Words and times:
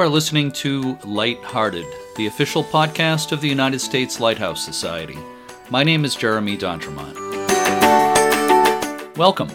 are 0.00 0.08
listening 0.08 0.50
to 0.50 0.96
Lighthearted, 1.04 1.84
the 2.16 2.26
official 2.26 2.64
podcast 2.64 3.32
of 3.32 3.42
the 3.42 3.48
United 3.48 3.80
States 3.80 4.18
Lighthouse 4.18 4.64
Society. 4.64 5.18
My 5.68 5.82
name 5.82 6.06
is 6.06 6.16
Jeremy 6.16 6.56
D'Entremont. 6.56 7.14
Welcome. 9.18 9.50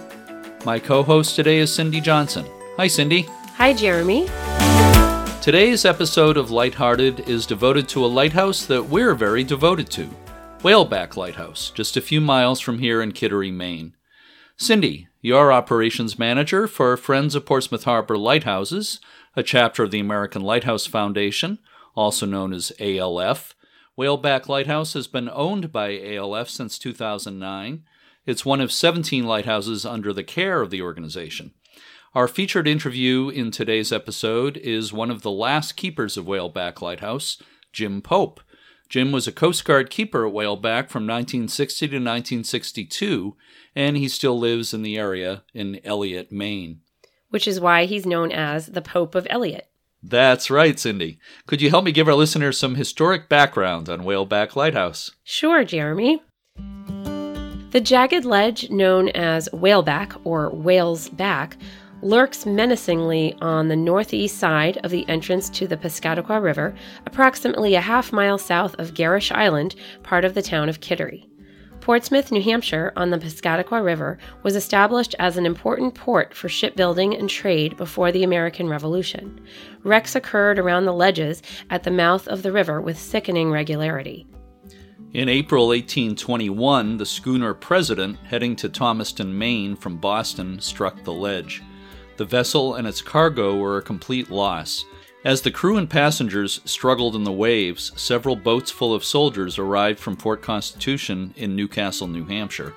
My 0.64 0.78
co 0.78 1.02
host 1.02 1.36
today 1.36 1.58
is 1.58 1.74
Cindy 1.74 2.00
Johnson. 2.00 2.46
Hi, 2.78 2.86
Cindy. 2.86 3.24
Hi, 3.56 3.74
Jeremy. 3.74 4.28
Today's 5.42 5.84
episode 5.84 6.38
of 6.38 6.52
Lighthearted 6.52 7.28
is 7.28 7.48
devoted 7.48 7.90
to 7.90 8.06
a 8.06 8.08
lighthouse 8.08 8.68
that 8.68 8.84
we're 8.84 9.16
very 9.16 9.44
devoted 9.44 9.90
to 9.92 10.08
Whaleback 10.60 11.18
Lighthouse, 11.18 11.72
just 11.72 11.98
a 11.98 12.02
few 12.02 12.22
miles 12.22 12.60
from 12.60 12.78
here 12.78 13.02
in 13.02 13.14
Kittery, 13.14 13.50
Maine. 13.50 13.96
Cindy, 14.58 15.08
you're 15.22 15.52
operations 15.52 16.20
manager 16.20 16.68
for 16.68 16.96
Friends 16.96 17.34
of 17.34 17.48
Portsmouth 17.48 17.86
Harbor 17.86 18.16
Lighthouses, 18.16 19.00
a 19.36 19.44
chapter 19.44 19.84
of 19.84 19.92
the 19.92 20.00
American 20.00 20.42
Lighthouse 20.42 20.86
Foundation, 20.86 21.60
also 21.96 22.26
known 22.26 22.54
as 22.54 22.72
ALF. 22.80 23.54
Whaleback 23.98 24.48
Lighthouse 24.48 24.94
has 24.94 25.08
been 25.08 25.30
owned 25.30 25.72
by 25.72 26.00
ALF 26.00 26.50
since 26.50 26.80
2009. 26.80 27.84
It's 28.26 28.46
one 28.46 28.62
of 28.62 28.72
17 28.72 29.26
lighthouses 29.26 29.86
under 29.86 30.14
the 30.14 30.24
care 30.24 30.62
of 30.62 30.70
the 30.70 30.82
organization. 30.82 31.52
Our 32.14 32.28
featured 32.28 32.68
interview 32.68 33.30
in 33.30 33.52
today's 33.52 33.92
episode 33.92 34.58
is 34.58 34.94
one 34.94 35.12
of 35.12 35.22
the 35.22 35.32
last 35.32 35.76
keepers 35.76 36.16
of 36.16 36.26
Whaleback 36.26 36.82
Lighthouse, 36.82 37.42
Jim 37.74 38.02
Pope. 38.02 38.40
Jim 38.88 39.12
was 39.12 39.28
a 39.28 39.34
Coast 39.34 39.66
Guard 39.66 39.90
keeper 39.90 40.26
at 40.26 40.34
Whaleback 40.34 40.90
from 40.90 41.04
1960 41.04 41.88
to 41.88 41.96
1962, 41.96 43.36
and 43.76 43.98
he 43.98 44.08
still 44.08 44.40
lives 44.40 44.74
in 44.74 44.82
the 44.82 44.98
area 44.98 45.44
in 45.54 45.82
Eliot, 45.84 46.32
Maine. 46.32 46.80
Which 47.36 47.50
is 47.50 47.60
why 47.60 47.84
he's 47.84 48.06
known 48.06 48.32
as 48.32 48.68
the 48.68 48.82
Pope 48.82 49.14
of 49.14 49.28
Eliot. 49.30 49.68
That's 50.02 50.50
right, 50.50 50.80
Cindy. 50.80 51.20
Could 51.48 51.62
you 51.62 51.70
help 51.70 51.84
me 51.84 51.92
give 51.92 52.08
our 52.08 52.14
listeners 52.14 52.58
some 52.58 52.76
historic 52.76 53.28
background 53.28 53.90
on 53.90 54.06
Whaleback 54.06 54.56
Lighthouse? 54.56 55.12
Sure, 55.26 55.66
Jeremy. 55.66 56.22
The 57.72 57.82
jagged 57.84 58.24
ledge 58.24 58.70
known 58.70 59.10
as 59.10 59.50
Whaleback 59.50 60.18
or 60.24 60.50
Whale's 60.52 61.10
Back 61.10 61.58
lurks 62.02 62.46
menacingly 62.46 63.36
on 63.42 63.68
the 63.68 63.76
northeast 63.76 64.38
side 64.38 64.78
of 64.86 64.92
the 64.92 65.06
entrance 65.10 65.50
to 65.50 65.68
the 65.68 65.76
Piscataqua 65.76 66.42
River, 66.42 66.74
approximately 67.06 67.76
a 67.76 67.82
half 67.82 68.14
mile 68.14 68.38
south 68.38 68.76
of 68.80 68.94
Gerrish 68.94 69.30
Island, 69.36 69.76
part 70.04 70.24
of 70.24 70.36
the 70.36 70.42
town 70.42 70.70
of 70.70 70.80
Kittery. 70.80 71.28
Portsmouth, 71.86 72.32
New 72.32 72.42
Hampshire, 72.42 72.92
on 72.96 73.12
the 73.12 73.20
Piscataqua 73.20 73.86
River, 73.86 74.18
was 74.42 74.56
established 74.56 75.14
as 75.20 75.38
an 75.38 75.46
important 75.46 75.94
port 75.94 76.34
for 76.34 76.50
shipbuilding 76.50 77.16
and 77.16 77.30
trade 77.30 77.78
before 77.78 78.12
the 78.12 78.24
American 78.24 78.68
Revolution. 78.68 79.40
Wrecks 79.84 80.16
occurred 80.16 80.58
around 80.58 80.86
the 80.86 80.94
ledges 80.94 81.44
at 81.70 81.84
the 81.84 81.92
mouth 81.92 82.28
of 82.28 82.42
the 82.42 82.52
river 82.52 82.82
with 82.82 82.98
sickening 82.98 83.52
regularity. 83.52 84.26
In 85.14 85.30
April 85.30 85.68
1821, 85.68 86.98
the 86.98 87.06
schooner 87.06 87.54
President, 87.54 88.18
heading 88.24 88.56
to 88.56 88.68
Thomaston, 88.68 89.38
Maine 89.38 89.76
from 89.76 89.98
Boston, 89.98 90.60
struck 90.60 91.04
the 91.04 91.14
ledge. 91.14 91.62
The 92.18 92.26
vessel 92.26 92.74
and 92.74 92.88
its 92.88 93.04
cargo 93.04 93.58
were 93.58 93.78
a 93.78 93.84
complete 93.84 94.32
loss. 94.32 94.86
As 95.26 95.42
the 95.42 95.50
crew 95.50 95.76
and 95.76 95.90
passengers 95.90 96.62
struggled 96.66 97.16
in 97.16 97.24
the 97.24 97.32
waves, 97.32 97.92
several 97.96 98.36
boats 98.36 98.70
full 98.70 98.94
of 98.94 99.04
soldiers 99.04 99.58
arrived 99.58 100.00
from 100.00 100.18
Fort 100.18 100.44
Constitution 100.44 101.34
in 101.36 101.56
Newcastle, 101.56 102.06
New 102.06 102.26
Hampshire. 102.26 102.76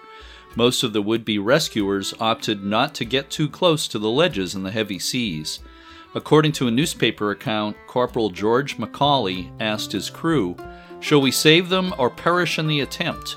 Most 0.57 0.83
of 0.83 0.95
the 0.95 1.03
would 1.03 1.27
be 1.27 1.39
rescuers 1.39 2.15
opted 2.19 2.65
not 2.65 2.95
to 2.95 3.05
get 3.05 3.29
too 3.29 3.51
close 3.51 3.87
to 3.89 3.99
the 3.99 4.09
ledges 4.09 4.55
in 4.55 4.63
the 4.63 4.71
heavy 4.71 4.99
seas. 4.99 5.61
According 6.15 6.53
to 6.53 6.67
a 6.67 6.71
newspaper 6.71 7.31
account, 7.31 7.77
Corporal 7.87 8.31
George 8.31 8.79
Macaulay 8.79 9.53
asked 9.61 9.93
his 9.93 10.09
crew, 10.09 10.57
Shall 11.01 11.21
we 11.21 11.31
save 11.31 11.69
them 11.69 11.93
or 11.99 12.09
perish 12.09 12.59
in 12.59 12.67
the 12.67 12.81
attempt? 12.81 13.37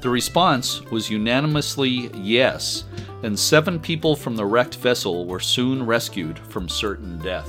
The 0.00 0.08
response 0.08 0.80
was 0.90 1.10
unanimously 1.10 2.10
yes, 2.14 2.84
and 3.22 3.38
seven 3.38 3.78
people 3.78 4.16
from 4.16 4.36
the 4.36 4.46
wrecked 4.46 4.76
vessel 4.76 5.26
were 5.26 5.38
soon 5.38 5.86
rescued 5.86 6.38
from 6.38 6.68
certain 6.68 7.18
death. 7.18 7.48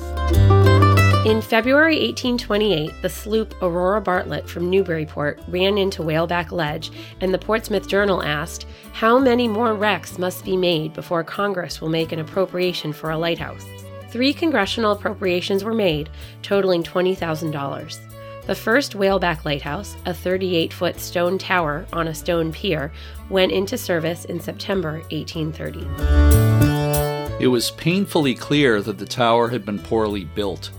In 1.25 1.41
February 1.41 1.95
1828, 1.95 3.01
the 3.01 3.09
sloop 3.09 3.55
Aurora 3.61 4.01
Bartlett 4.01 4.47
from 4.47 4.69
Newburyport 4.69 5.41
ran 5.47 5.77
into 5.77 6.03
Whaleback 6.03 6.51
Ledge, 6.51 6.91
and 7.21 7.33
the 7.33 7.39
Portsmouth 7.39 7.87
Journal 7.87 8.21
asked, 8.21 8.67
How 8.91 9.17
many 9.17 9.47
more 9.47 9.73
wrecks 9.73 10.19
must 10.19 10.43
be 10.43 10.57
made 10.57 10.93
before 10.93 11.23
Congress 11.23 11.79
will 11.79 11.89
make 11.89 12.11
an 12.11 12.19
appropriation 12.19 12.91
for 12.91 13.09
a 13.09 13.17
lighthouse? 13.17 13.65
Three 14.09 14.33
congressional 14.33 14.91
appropriations 14.91 15.63
were 15.63 15.73
made, 15.73 16.09
totaling 16.41 16.83
$20,000. 16.83 18.12
The 18.45 18.55
first 18.55 18.93
Whaleback 18.93 19.45
Lighthouse, 19.45 19.95
a 20.05 20.13
38 20.13 20.73
foot 20.73 20.99
stone 20.99 21.37
tower 21.37 21.85
on 21.93 22.09
a 22.09 22.13
stone 22.13 22.51
pier, 22.51 22.91
went 23.29 23.53
into 23.53 23.77
service 23.77 24.25
in 24.25 24.41
September 24.41 25.01
1830. 25.11 27.41
It 27.41 27.47
was 27.47 27.71
painfully 27.71 28.35
clear 28.35 28.81
that 28.81 28.97
the 28.97 29.05
tower 29.05 29.47
had 29.47 29.65
been 29.65 29.79
poorly 29.79 30.25
built. 30.25 30.71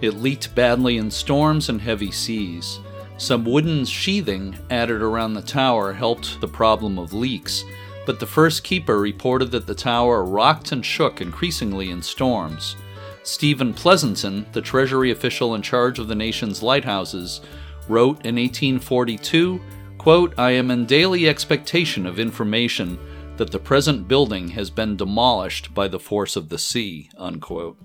It 0.00 0.14
leaked 0.14 0.52
badly 0.56 0.98
in 0.98 1.12
storms 1.12 1.68
and 1.68 1.80
heavy 1.80 2.10
seas. 2.10 2.80
Some 3.18 3.44
wooden 3.44 3.84
sheathing 3.84 4.58
added 4.68 5.00
around 5.00 5.34
the 5.34 5.42
tower 5.42 5.92
helped 5.92 6.40
the 6.40 6.48
problem 6.48 6.98
of 6.98 7.12
leaks, 7.12 7.62
but 8.04 8.18
the 8.18 8.26
first 8.26 8.64
keeper 8.64 8.98
reported 8.98 9.52
that 9.52 9.68
the 9.68 9.76
tower 9.76 10.24
rocked 10.24 10.72
and 10.72 10.84
shook 10.84 11.20
increasingly 11.20 11.90
in 11.90 12.02
storms. 12.02 12.74
Stephen 13.22 13.72
Pleasanton, 13.72 14.46
the 14.52 14.60
Treasury 14.60 15.10
official 15.10 15.54
in 15.54 15.62
charge 15.62 15.98
of 15.98 16.08
the 16.08 16.14
nation's 16.14 16.62
lighthouses, 16.62 17.40
wrote 17.88 18.24
in 18.26 18.36
1842, 18.36 19.60
quote, 19.98 20.34
I 20.38 20.50
am 20.52 20.70
in 20.70 20.86
daily 20.86 21.28
expectation 21.28 22.06
of 22.06 22.18
information 22.18 22.98
that 23.36 23.50
the 23.50 23.58
present 23.58 24.08
building 24.08 24.48
has 24.48 24.70
been 24.70 24.96
demolished 24.96 25.72
by 25.72 25.88
the 25.88 26.00
force 26.00 26.36
of 26.36 26.48
the 26.48 26.58
sea. 26.58 27.10
Unquote. 27.16 27.78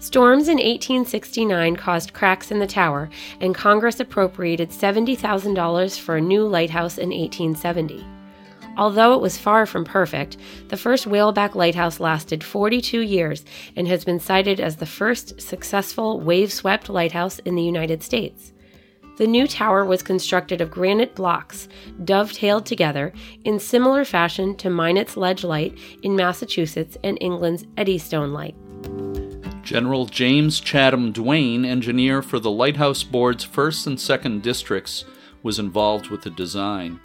Storms 0.00 0.48
in 0.48 0.56
1869 0.56 1.76
caused 1.76 2.12
cracks 2.12 2.50
in 2.50 2.58
the 2.58 2.66
tower, 2.66 3.10
and 3.40 3.54
Congress 3.54 4.00
appropriated 4.00 4.70
$70,000 4.70 6.00
for 6.00 6.16
a 6.16 6.20
new 6.20 6.46
lighthouse 6.46 6.96
in 6.96 7.10
1870. 7.10 8.04
Although 8.76 9.14
it 9.14 9.20
was 9.20 9.36
far 9.36 9.66
from 9.66 9.84
perfect, 9.84 10.36
the 10.68 10.76
first 10.76 11.06
Whaleback 11.06 11.54
Lighthouse 11.54 12.00
lasted 12.00 12.42
42 12.42 13.00
years 13.00 13.44
and 13.76 13.86
has 13.88 14.04
been 14.04 14.20
cited 14.20 14.60
as 14.60 14.76
the 14.76 14.86
first 14.86 15.40
successful 15.40 16.20
wave 16.20 16.52
swept 16.52 16.88
lighthouse 16.88 17.38
in 17.40 17.54
the 17.56 17.62
United 17.62 18.02
States. 18.02 18.52
The 19.16 19.26
new 19.26 19.46
tower 19.46 19.84
was 19.84 20.02
constructed 20.02 20.62
of 20.62 20.70
granite 20.70 21.14
blocks, 21.14 21.68
dovetailed 22.04 22.64
together 22.64 23.12
in 23.44 23.58
similar 23.58 24.06
fashion 24.06 24.56
to 24.56 24.70
Minot's 24.70 25.14
Ledge 25.14 25.44
Light 25.44 25.76
in 26.02 26.16
Massachusetts 26.16 26.96
and 27.04 27.18
England's 27.20 27.66
Eddystone 27.76 28.32
Light. 28.32 28.54
General 29.62 30.06
James 30.06 30.58
Chatham 30.58 31.12
Duane, 31.12 31.66
engineer 31.66 32.22
for 32.22 32.38
the 32.38 32.50
Lighthouse 32.50 33.02
Board's 33.02 33.44
first 33.44 33.86
and 33.86 34.00
second 34.00 34.42
districts, 34.42 35.04
was 35.42 35.58
involved 35.58 36.08
with 36.08 36.22
the 36.22 36.30
design. 36.30 36.98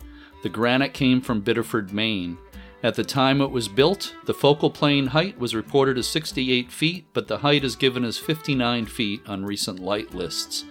The 0.46 0.50
granite 0.50 0.94
came 0.94 1.22
from 1.22 1.42
Biddeford, 1.42 1.92
Maine. 1.92 2.38
At 2.84 2.94
the 2.94 3.04
time 3.04 3.42
it 3.42 3.50
was 3.50 3.68
built, 3.68 4.14
the 4.26 4.34
focal 4.36 4.70
plane 4.70 5.08
height 5.08 5.40
was 5.40 5.56
reported 5.56 5.98
as 5.98 6.08
68 6.08 6.72
feet, 6.72 7.08
but 7.14 7.28
the 7.28 7.40
height 7.40 7.64
is 7.64 7.76
given 7.76 8.04
as 8.04 8.20
59 8.20 8.86
feet 8.86 9.28
on 9.28 9.44
recent 9.44 9.80
light 9.80 10.14
lists. 10.14 10.64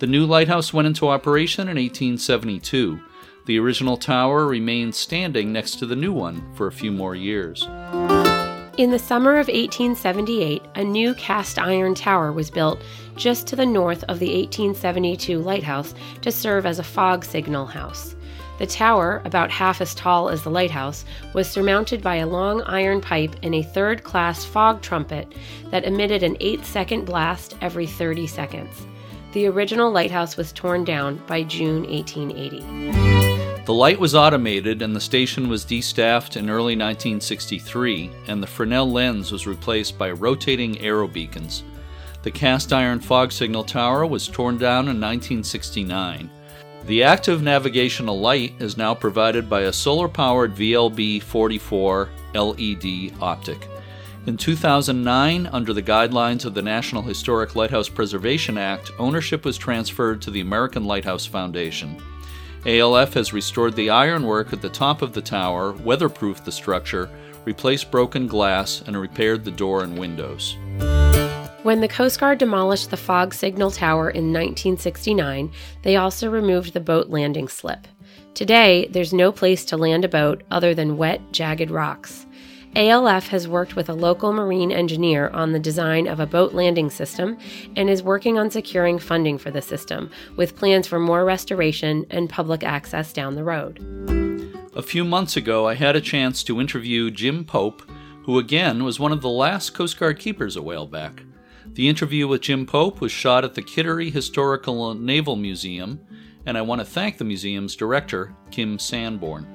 The 0.00 0.06
new 0.06 0.26
lighthouse 0.26 0.74
went 0.74 0.86
into 0.86 1.08
operation 1.08 1.62
in 1.62 1.78
1872. 1.78 3.00
The 3.46 3.58
original 3.58 3.96
tower 3.96 4.46
remained 4.46 4.94
standing 4.94 5.50
next 5.50 5.76
to 5.76 5.86
the 5.86 5.96
new 5.96 6.12
one 6.12 6.54
for 6.54 6.66
a 6.66 6.72
few 6.72 6.92
more 6.92 7.14
years. 7.14 7.66
In 8.76 8.90
the 8.90 8.98
summer 8.98 9.38
of 9.38 9.48
1878, 9.48 10.62
a 10.74 10.84
new 10.84 11.14
cast 11.14 11.58
iron 11.58 11.94
tower 11.94 12.32
was 12.32 12.50
built 12.50 12.82
just 13.16 13.46
to 13.46 13.56
the 13.56 13.64
north 13.64 14.04
of 14.08 14.18
the 14.18 14.26
1872 14.26 15.38
lighthouse 15.38 15.94
to 16.20 16.30
serve 16.30 16.66
as 16.66 16.78
a 16.78 16.84
fog 16.84 17.24
signal 17.24 17.64
house. 17.64 18.15
The 18.58 18.66
tower, 18.66 19.20
about 19.24 19.50
half 19.50 19.80
as 19.80 19.94
tall 19.94 20.28
as 20.30 20.42
the 20.42 20.50
lighthouse, 20.50 21.04
was 21.34 21.50
surmounted 21.50 22.02
by 22.02 22.16
a 22.16 22.26
long 22.26 22.62
iron 22.62 23.00
pipe 23.00 23.36
and 23.42 23.54
a 23.54 23.62
third 23.62 24.02
class 24.02 24.44
fog 24.44 24.80
trumpet 24.80 25.32
that 25.70 25.84
emitted 25.84 26.22
an 26.22 26.36
8 26.40 26.64
second 26.64 27.04
blast 27.04 27.56
every 27.60 27.86
30 27.86 28.26
seconds. 28.26 28.86
The 29.32 29.46
original 29.46 29.90
lighthouse 29.90 30.38
was 30.38 30.52
torn 30.52 30.84
down 30.84 31.20
by 31.26 31.42
June 31.42 31.82
1880. 31.82 33.64
The 33.66 33.74
light 33.74 33.98
was 33.98 34.14
automated 34.14 34.80
and 34.80 34.96
the 34.96 35.00
station 35.00 35.48
was 35.48 35.66
destaffed 35.66 36.36
in 36.36 36.48
early 36.48 36.76
1963, 36.76 38.10
and 38.28 38.42
the 38.42 38.46
Fresnel 38.46 38.90
lens 38.90 39.32
was 39.32 39.46
replaced 39.46 39.98
by 39.98 40.12
rotating 40.12 40.80
aero 40.80 41.06
beacons. 41.08 41.64
The 42.22 42.30
cast 42.30 42.72
iron 42.72 43.00
fog 43.00 43.32
signal 43.32 43.64
tower 43.64 44.06
was 44.06 44.28
torn 44.28 44.56
down 44.56 44.88
in 44.88 45.00
1969. 45.00 46.30
The 46.86 47.02
active 47.02 47.42
navigational 47.42 48.20
light 48.20 48.54
is 48.60 48.76
now 48.76 48.94
provided 48.94 49.50
by 49.50 49.62
a 49.62 49.72
solar 49.72 50.06
powered 50.06 50.54
VLB 50.54 51.20
44 51.20 52.08
LED 52.32 53.12
optic. 53.20 53.66
In 54.26 54.36
2009, 54.36 55.48
under 55.48 55.72
the 55.72 55.82
guidelines 55.82 56.44
of 56.44 56.54
the 56.54 56.62
National 56.62 57.02
Historic 57.02 57.56
Lighthouse 57.56 57.88
Preservation 57.88 58.56
Act, 58.56 58.92
ownership 59.00 59.44
was 59.44 59.58
transferred 59.58 60.22
to 60.22 60.30
the 60.30 60.40
American 60.40 60.84
Lighthouse 60.84 61.26
Foundation. 61.26 62.00
ALF 62.64 63.14
has 63.14 63.32
restored 63.32 63.74
the 63.74 63.90
ironwork 63.90 64.52
at 64.52 64.62
the 64.62 64.68
top 64.68 65.02
of 65.02 65.12
the 65.12 65.20
tower, 65.20 65.72
weatherproofed 65.72 66.44
the 66.44 66.52
structure, 66.52 67.10
replaced 67.44 67.90
broken 67.90 68.28
glass, 68.28 68.84
and 68.86 68.96
repaired 68.96 69.44
the 69.44 69.50
door 69.50 69.82
and 69.82 69.98
windows. 69.98 70.56
When 71.66 71.80
the 71.80 71.88
Coast 71.88 72.20
Guard 72.20 72.38
demolished 72.38 72.90
the 72.90 72.96
fog 72.96 73.34
signal 73.34 73.72
tower 73.72 74.08
in 74.08 74.32
1969, 74.32 75.50
they 75.82 75.96
also 75.96 76.30
removed 76.30 76.72
the 76.72 76.78
boat 76.78 77.08
landing 77.08 77.48
slip. 77.48 77.88
Today, 78.34 78.86
there's 78.92 79.12
no 79.12 79.32
place 79.32 79.64
to 79.64 79.76
land 79.76 80.04
a 80.04 80.08
boat 80.08 80.44
other 80.52 80.76
than 80.76 80.96
wet, 80.96 81.20
jagged 81.32 81.72
rocks. 81.72 82.24
ALF 82.76 83.26
has 83.26 83.48
worked 83.48 83.74
with 83.74 83.88
a 83.88 83.94
local 83.94 84.32
marine 84.32 84.70
engineer 84.70 85.28
on 85.30 85.50
the 85.50 85.58
design 85.58 86.06
of 86.06 86.20
a 86.20 86.26
boat 86.26 86.54
landing 86.54 86.88
system 86.88 87.36
and 87.74 87.90
is 87.90 88.00
working 88.00 88.38
on 88.38 88.48
securing 88.48 89.00
funding 89.00 89.36
for 89.36 89.50
the 89.50 89.60
system, 89.60 90.08
with 90.36 90.54
plans 90.54 90.86
for 90.86 91.00
more 91.00 91.24
restoration 91.24 92.06
and 92.10 92.30
public 92.30 92.62
access 92.62 93.12
down 93.12 93.34
the 93.34 93.42
road. 93.42 93.80
A 94.76 94.82
few 94.82 95.04
months 95.04 95.36
ago, 95.36 95.66
I 95.66 95.74
had 95.74 95.96
a 95.96 96.00
chance 96.00 96.44
to 96.44 96.60
interview 96.60 97.10
Jim 97.10 97.44
Pope, 97.44 97.82
who 98.22 98.38
again 98.38 98.84
was 98.84 99.00
one 99.00 99.10
of 99.10 99.20
the 99.20 99.28
last 99.28 99.70
Coast 99.70 99.98
Guard 99.98 100.20
keepers 100.20 100.56
a 100.56 100.60
Whaleback. 100.60 101.25
The 101.76 101.90
interview 101.90 102.26
with 102.26 102.40
Jim 102.40 102.64
Pope 102.64 103.02
was 103.02 103.12
shot 103.12 103.44
at 103.44 103.52
the 103.52 103.60
Kittery 103.60 104.08
Historical 104.08 104.94
Naval 104.94 105.36
Museum, 105.36 106.00
and 106.46 106.56
I 106.56 106.62
want 106.62 106.80
to 106.80 106.86
thank 106.86 107.18
the 107.18 107.24
museum's 107.24 107.76
director, 107.76 108.34
Kim 108.50 108.78
Sanborn. 108.78 109.46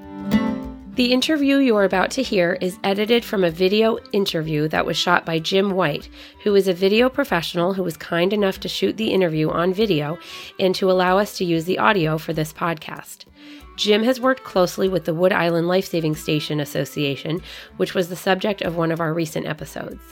The 0.93 1.13
interview 1.13 1.57
you 1.57 1.75
are 1.77 1.83
about 1.83 2.11
to 2.11 2.21
hear 2.21 2.59
is 2.61 2.77
edited 2.83 3.25
from 3.25 3.43
a 3.43 3.49
video 3.49 3.97
interview 4.13 4.67
that 4.67 4.85
was 4.85 4.97
shot 4.97 5.25
by 5.25 5.39
Jim 5.39 5.71
White, 5.71 6.09
who 6.43 6.53
is 6.53 6.67
a 6.67 6.75
video 6.75 7.09
professional 7.09 7.73
who 7.73 7.81
was 7.81 7.97
kind 7.97 8.33
enough 8.33 8.59
to 8.59 8.69
shoot 8.69 8.97
the 8.97 9.11
interview 9.11 9.49
on 9.49 9.73
video 9.73 10.19
and 10.59 10.75
to 10.75 10.91
allow 10.91 11.17
us 11.17 11.35
to 11.39 11.43
use 11.43 11.65
the 11.65 11.79
audio 11.79 12.19
for 12.19 12.33
this 12.33 12.53
podcast. 12.53 13.25
Jim 13.77 14.03
has 14.03 14.21
worked 14.21 14.43
closely 14.43 14.87
with 14.87 15.05
the 15.05 15.15
Wood 15.15 15.33
Island 15.33 15.67
Lifesaving 15.67 16.15
Station 16.15 16.59
Association, 16.59 17.41
which 17.77 17.95
was 17.95 18.09
the 18.09 18.15
subject 18.15 18.61
of 18.61 18.75
one 18.75 18.91
of 18.91 18.99
our 18.99 19.11
recent 19.11 19.47
episodes. 19.47 20.03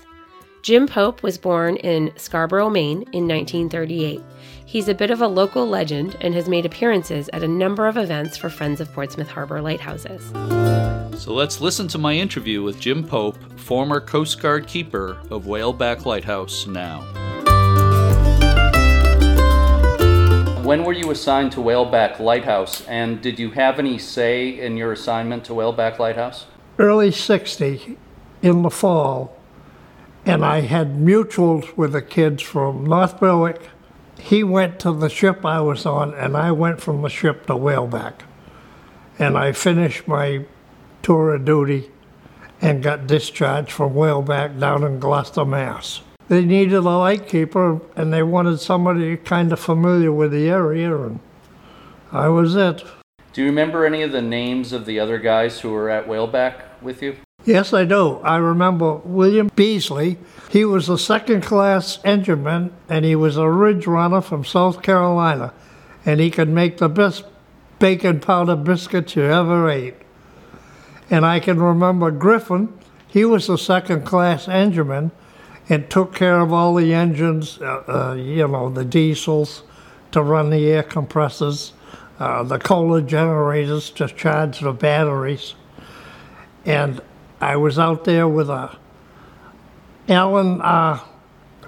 Jim 0.62 0.88
Pope 0.88 1.24
was 1.24 1.38
born 1.38 1.78
in 1.78 2.12
Scarborough, 2.18 2.70
Maine 2.70 3.04
in 3.14 3.28
1938. 3.28 4.22
He's 4.66 4.90
a 4.90 4.94
bit 4.94 5.10
of 5.10 5.22
a 5.22 5.28
local 5.28 5.66
legend 5.66 6.18
and 6.20 6.34
has 6.34 6.50
made 6.50 6.66
appearances 6.66 7.30
at 7.32 7.44
a 7.44 7.48
number 7.48 7.88
of 7.88 7.96
events 7.96 8.36
for 8.36 8.50
Friends 8.50 8.82
of 8.82 8.92
Portsmouth 8.92 9.30
Harbor 9.30 9.62
Lighthouses. 9.62 10.28
So 11.22 11.34
let's 11.34 11.62
listen 11.62 11.88
to 11.90 11.98
my 11.98 12.14
interview 12.14 12.62
with 12.62 12.80
Jim 12.80 13.06
Pope, 13.06 13.38
former 13.58 14.02
Coast 14.02 14.42
Guard 14.42 14.68
keeper 14.68 15.18
of 15.32 15.46
Whaleback 15.46 16.06
Lighthouse 16.06 16.68
now. 16.68 17.02
When 20.64 20.84
were 20.84 20.94
you 20.94 21.10
assigned 21.12 21.54
to 21.54 21.62
Whaleback 21.62 22.20
Lighthouse, 22.20 22.86
and 22.86 23.22
did 23.22 23.40
you 23.40 23.52
have 23.52 23.80
any 23.80 23.98
say 23.98 24.60
in 24.60 24.76
your 24.76 24.92
assignment 24.92 25.46
to 25.46 25.54
Whaleback 25.54 26.00
Lighthouse? 26.00 26.46
Early 26.78 27.12
60 27.12 27.98
in 28.42 28.62
the 28.62 28.70
fall, 28.70 29.39
and 30.30 30.46
I 30.46 30.62
had 30.62 30.98
mutuals 30.98 31.76
with 31.76 31.94
the 31.94 32.04
kids 32.04 32.44
from 32.44 32.86
North 32.86 33.20
Berwick. 33.20 33.62
He 34.20 34.44
went 34.44 34.80
to 34.82 34.92
the 34.92 35.10
ship 35.10 35.44
I 35.44 35.60
was 35.60 35.88
on, 35.88 36.14
and 36.14 36.38
I 36.38 36.52
went 36.52 36.82
from 36.82 37.02
the 37.02 37.10
ship 37.10 37.48
to 37.48 37.54
Whaleback. 37.54 38.14
And 39.18 39.36
I 39.36 39.54
finished 39.54 40.08
my 40.08 40.46
tour 41.02 41.34
of 41.34 41.46
duty 41.46 41.90
and 42.62 42.84
got 42.84 43.08
discharged 43.08 43.72
from 43.72 43.96
Whaleback 43.96 44.60
down 44.60 44.84
in 44.84 45.00
Gloucester, 45.00 45.46
Mass. 45.46 46.02
They 46.28 46.46
needed 46.46 46.76
a 46.76 46.82
lightkeeper, 46.82 47.82
and 47.96 48.14
they 48.14 48.22
wanted 48.22 48.60
somebody 48.60 49.18
kind 49.18 49.52
of 49.52 49.60
familiar 49.60 50.12
with 50.12 50.32
the 50.32 50.48
area, 50.48 50.96
and 50.96 51.22
I 52.12 52.28
was 52.28 52.56
it. 52.56 52.84
Do 53.34 53.42
you 53.42 53.48
remember 53.48 53.84
any 53.84 54.04
of 54.04 54.12
the 54.12 54.22
names 54.22 54.74
of 54.74 54.86
the 54.86 55.00
other 55.00 55.18
guys 55.18 55.62
who 55.62 55.72
were 55.72 55.90
at 55.90 56.08
Whaleback 56.08 56.82
with 56.84 57.02
you? 57.02 57.16
Yes, 57.46 57.74
I 57.74 57.86
do. 57.86 58.18
I 58.18 58.38
remember 58.38 58.96
William 58.96 59.50
Beasley. 59.56 60.18
He 60.50 60.66
was 60.66 60.90
a 60.90 60.98
second 60.98 61.42
class 61.42 62.00
engineman 62.04 62.74
and 62.90 63.06
he 63.06 63.16
was 63.16 63.38
a 63.38 63.50
ridge 63.50 63.88
runner 63.88 64.22
from 64.22 64.44
South 64.44 64.82
Carolina. 64.82 65.54
And 66.06 66.20
he 66.20 66.30
could 66.32 66.50
make 66.50 66.78
the 66.78 66.90
best 66.90 67.24
bacon 67.80 68.20
powder 68.20 68.56
biscuits 68.56 69.16
you 69.16 69.24
ever 69.24 69.70
ate. 69.70 69.96
And 71.10 71.26
I 71.26 71.40
can 71.40 71.60
remember 71.60 72.12
Griffin. 72.12 72.74
He 73.08 73.26
was 73.26 73.50
a 73.50 73.58
second 73.58 74.06
class 74.06 74.48
engineman 74.48 75.12
and 75.70 75.90
took 75.90 76.14
care 76.14 76.40
of 76.40 76.52
all 76.52 76.76
the 76.76 76.94
engines, 76.94 77.60
uh, 77.62 77.84
uh, 77.88 78.14
you 78.16 78.48
know, 78.48 78.70
the 78.70 78.86
diesels 78.86 79.64
to 80.12 80.22
run 80.22 80.50
the 80.50 80.68
air 80.68 80.84
compressors, 80.84 81.74
uh, 82.20 82.44
the 82.44 82.60
Kohler 82.60 83.02
generators 83.02 83.90
to 83.92 84.08
charge 84.08 84.60
the 84.60 84.74
batteries. 84.74 85.56
And 86.66 87.02
I 87.42 87.56
was 87.56 87.80
out 87.80 88.04
there 88.04 88.28
with 88.28 88.50
a 88.50 88.78
Alan 90.10 90.62
uh, 90.62 91.00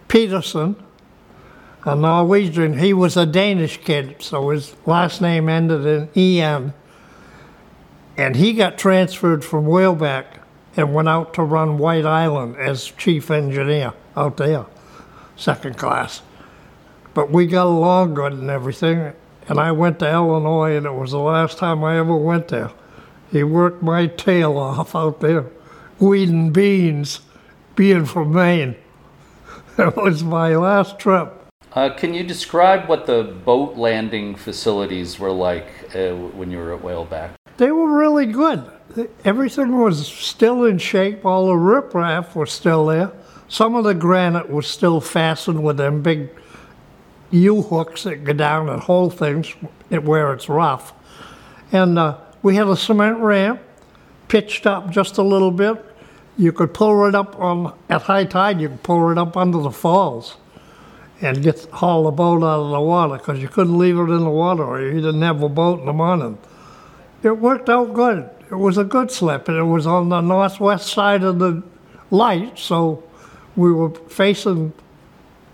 Peterson, 0.08 0.76
a 1.86 1.96
Norwegian. 1.96 2.80
He 2.80 2.94
was 2.94 3.16
a 3.16 3.26
Danish 3.26 3.78
kid, 3.78 4.18
so 4.20 4.50
his 4.50 4.76
last 4.86 5.22
name 5.22 5.48
ended 5.48 5.86
in 5.86 6.10
En. 6.16 6.74
And 8.18 8.36
he 8.36 8.54
got 8.54 8.78
transferred 8.78 9.46
from 9.46 9.66
Whaleback 9.66 10.26
and 10.76 10.94
went 10.94 11.08
out 11.08 11.34
to 11.36 11.44
run 11.44 11.78
White 11.78 12.06
Island 12.06 12.58
as 12.58 12.86
chief 12.86 13.32
engineer 13.32 13.94
out 14.18 14.38
there, 14.38 14.66
second 15.36 15.78
class. 15.78 16.22
But 17.14 17.32
we 17.32 17.46
got 17.46 17.68
along 17.68 18.16
good 18.16 18.34
and 18.34 18.50
everything. 18.50 19.14
And 19.48 19.60
I 19.60 19.72
went 19.72 20.00
to 20.00 20.12
Illinois, 20.12 20.76
and 20.76 20.86
it 20.86 20.94
was 20.94 21.12
the 21.12 21.20
last 21.20 21.58
time 21.58 21.84
I 21.84 21.98
ever 21.98 22.16
went 22.16 22.50
there. 22.50 22.72
He 23.32 23.44
worked 23.44 23.82
my 23.82 24.08
tail 24.08 24.58
off 24.58 24.96
out 24.96 25.22
there 25.22 25.46
weeding 26.02 26.52
beans, 26.52 27.22
being 27.76 28.06
from 28.06 28.34
Maine. 28.34 28.76
That 29.78 29.96
was 29.96 30.22
my 30.22 30.54
last 30.58 31.00
trip. 31.00 31.48
Uh, 31.72 31.90
can 31.96 32.14
you 32.14 32.24
describe 32.24 32.90
what 32.90 33.06
the 33.06 33.24
boat 33.24 33.78
landing 33.78 34.36
facilities 34.36 35.18
were 35.18 35.32
like 35.32 35.66
uh, 35.96 36.14
when 36.14 36.52
you 36.52 36.58
were 36.58 36.76
at 36.76 36.82
Whaleback? 36.82 37.32
They 37.56 37.72
were 37.72 37.98
really 37.98 38.26
good. 38.26 38.70
Everything 39.24 39.80
was 39.80 40.06
still 40.06 40.66
in 40.66 40.78
shape. 40.78 41.26
All 41.26 41.48
the 41.48 41.54
riprap 41.54 42.36
was 42.36 42.52
still 42.52 42.88
there. 42.88 43.14
Some 43.48 43.76
of 43.76 43.86
the 43.86 43.94
granite 43.94 44.50
was 44.50 44.68
still 44.68 45.00
fastened 45.00 45.64
with 45.64 45.78
them 45.78 46.02
big 46.02 46.30
U 47.32 47.62
hooks 47.62 48.04
that 48.04 48.26
go 48.26 48.34
down 48.34 48.68
and 48.68 48.82
hold 48.82 49.18
things 49.18 49.50
where 49.90 50.34
it's 50.34 50.50
rough. 50.50 50.94
And 51.72 51.98
uh, 51.98 52.18
we 52.44 52.58
had 52.58 52.68
a 52.68 52.76
cement 52.76 53.20
ramp 53.20 53.62
pitched 54.28 54.68
up 54.68 54.90
just 54.90 55.18
a 55.18 55.24
little 55.24 55.52
bit 55.52 55.91
you 56.42 56.52
could 56.52 56.74
pull 56.74 57.06
it 57.06 57.14
up 57.14 57.40
on 57.40 57.78
at 57.88 58.02
high 58.02 58.26
tide. 58.26 58.60
You 58.60 58.70
could 58.70 58.82
pull 58.82 59.12
it 59.12 59.18
up 59.20 59.38
under 59.38 59.60
the 59.60 59.70
falls 59.70 60.38
and 61.22 61.44
get 61.44 61.66
haul 61.66 62.06
the 62.06 62.12
boat 62.12 62.42
out 62.42 62.62
of 62.62 62.72
the 62.72 62.82
water 62.82 63.20
because 63.20 63.40
you 63.40 63.48
couldn't 63.48 63.78
leave 63.78 63.96
it 63.96 64.10
in 64.10 64.24
the 64.24 64.30
water 64.30 64.64
or 64.64 64.82
you 64.82 64.96
didn't 64.96 65.22
have 65.22 65.44
a 65.44 65.50
boat 65.50 65.82
in 65.82 65.86
the 65.86 65.94
morning. 65.94 66.40
It 67.22 67.38
worked 67.38 67.70
out 67.70 67.94
good. 67.94 68.28
It 68.50 68.56
was 68.56 68.80
a 68.80 68.84
good 68.84 69.12
slip, 69.12 69.48
and 69.50 69.56
it 69.56 69.64
was 69.64 69.86
on 69.86 70.10
the 70.10 70.20
northwest 70.20 70.88
side 70.88 71.22
of 71.22 71.38
the 71.38 71.62
light, 72.10 72.58
so 72.58 73.04
we 73.56 73.72
were 73.72 73.92
facing 73.92 74.74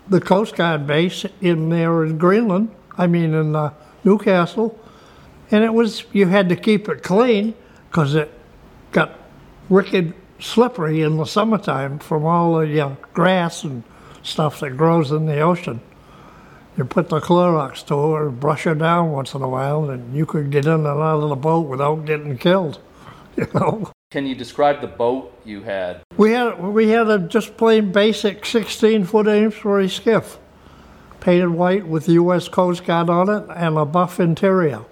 the 0.08 0.22
Coast 0.22 0.56
Guard 0.56 0.86
base 0.86 1.26
in 1.42 1.68
there 1.68 2.02
in 2.02 2.16
Greenland. 2.16 2.74
I 2.96 3.06
mean, 3.06 3.34
in 3.34 3.54
uh, 3.54 3.74
Newcastle, 4.04 4.76
and 5.50 5.62
it 5.62 5.74
was 5.74 6.04
you 6.12 6.26
had 6.28 6.48
to 6.48 6.56
keep 6.56 6.88
it 6.88 7.02
clean 7.02 7.54
because 7.90 8.14
it 8.14 8.32
got 8.90 9.12
wicked 9.68 10.14
slippery 10.38 11.02
in 11.02 11.16
the 11.16 11.24
summertime 11.24 11.98
from 11.98 12.24
all 12.24 12.58
the 12.58 12.96
grass 13.12 13.64
and 13.64 13.82
stuff 14.22 14.60
that 14.60 14.76
grows 14.76 15.10
in 15.10 15.26
the 15.26 15.40
ocean. 15.40 15.80
You 16.76 16.84
put 16.84 17.08
the 17.08 17.20
Clorox 17.20 17.84
to 17.86 18.12
her 18.12 18.28
and 18.28 18.38
brush 18.38 18.62
her 18.62 18.74
down 18.74 19.10
once 19.10 19.34
in 19.34 19.42
a 19.42 19.48
while, 19.48 19.90
and 19.90 20.14
you 20.14 20.24
could 20.26 20.50
get 20.50 20.64
in 20.64 20.72
and 20.72 20.86
out 20.86 21.22
of 21.22 21.28
the 21.28 21.36
boat 21.36 21.66
without 21.66 22.04
getting 22.04 22.38
killed. 22.38 22.80
You 23.36 23.46
know. 23.54 23.92
Can 24.10 24.26
you 24.26 24.34
describe 24.34 24.80
the 24.80 24.88
boat 24.88 25.32
you 25.44 25.62
had? 25.62 26.00
We 26.16 26.32
had 26.32 26.58
we 26.60 26.88
had 26.88 27.08
a 27.08 27.20
just 27.20 27.56
plain 27.56 27.92
basic 27.92 28.44
16 28.44 29.04
foot 29.04 29.28
Amesbury 29.28 29.88
skiff, 29.88 30.38
painted 31.20 31.50
white 31.50 31.86
with 31.86 32.06
the 32.06 32.14
U.S. 32.14 32.48
Coast 32.48 32.84
Guard 32.84 33.08
on 33.08 33.28
it 33.28 33.44
and 33.54 33.78
a 33.78 33.84
buff 33.84 34.18
interior, 34.18 34.86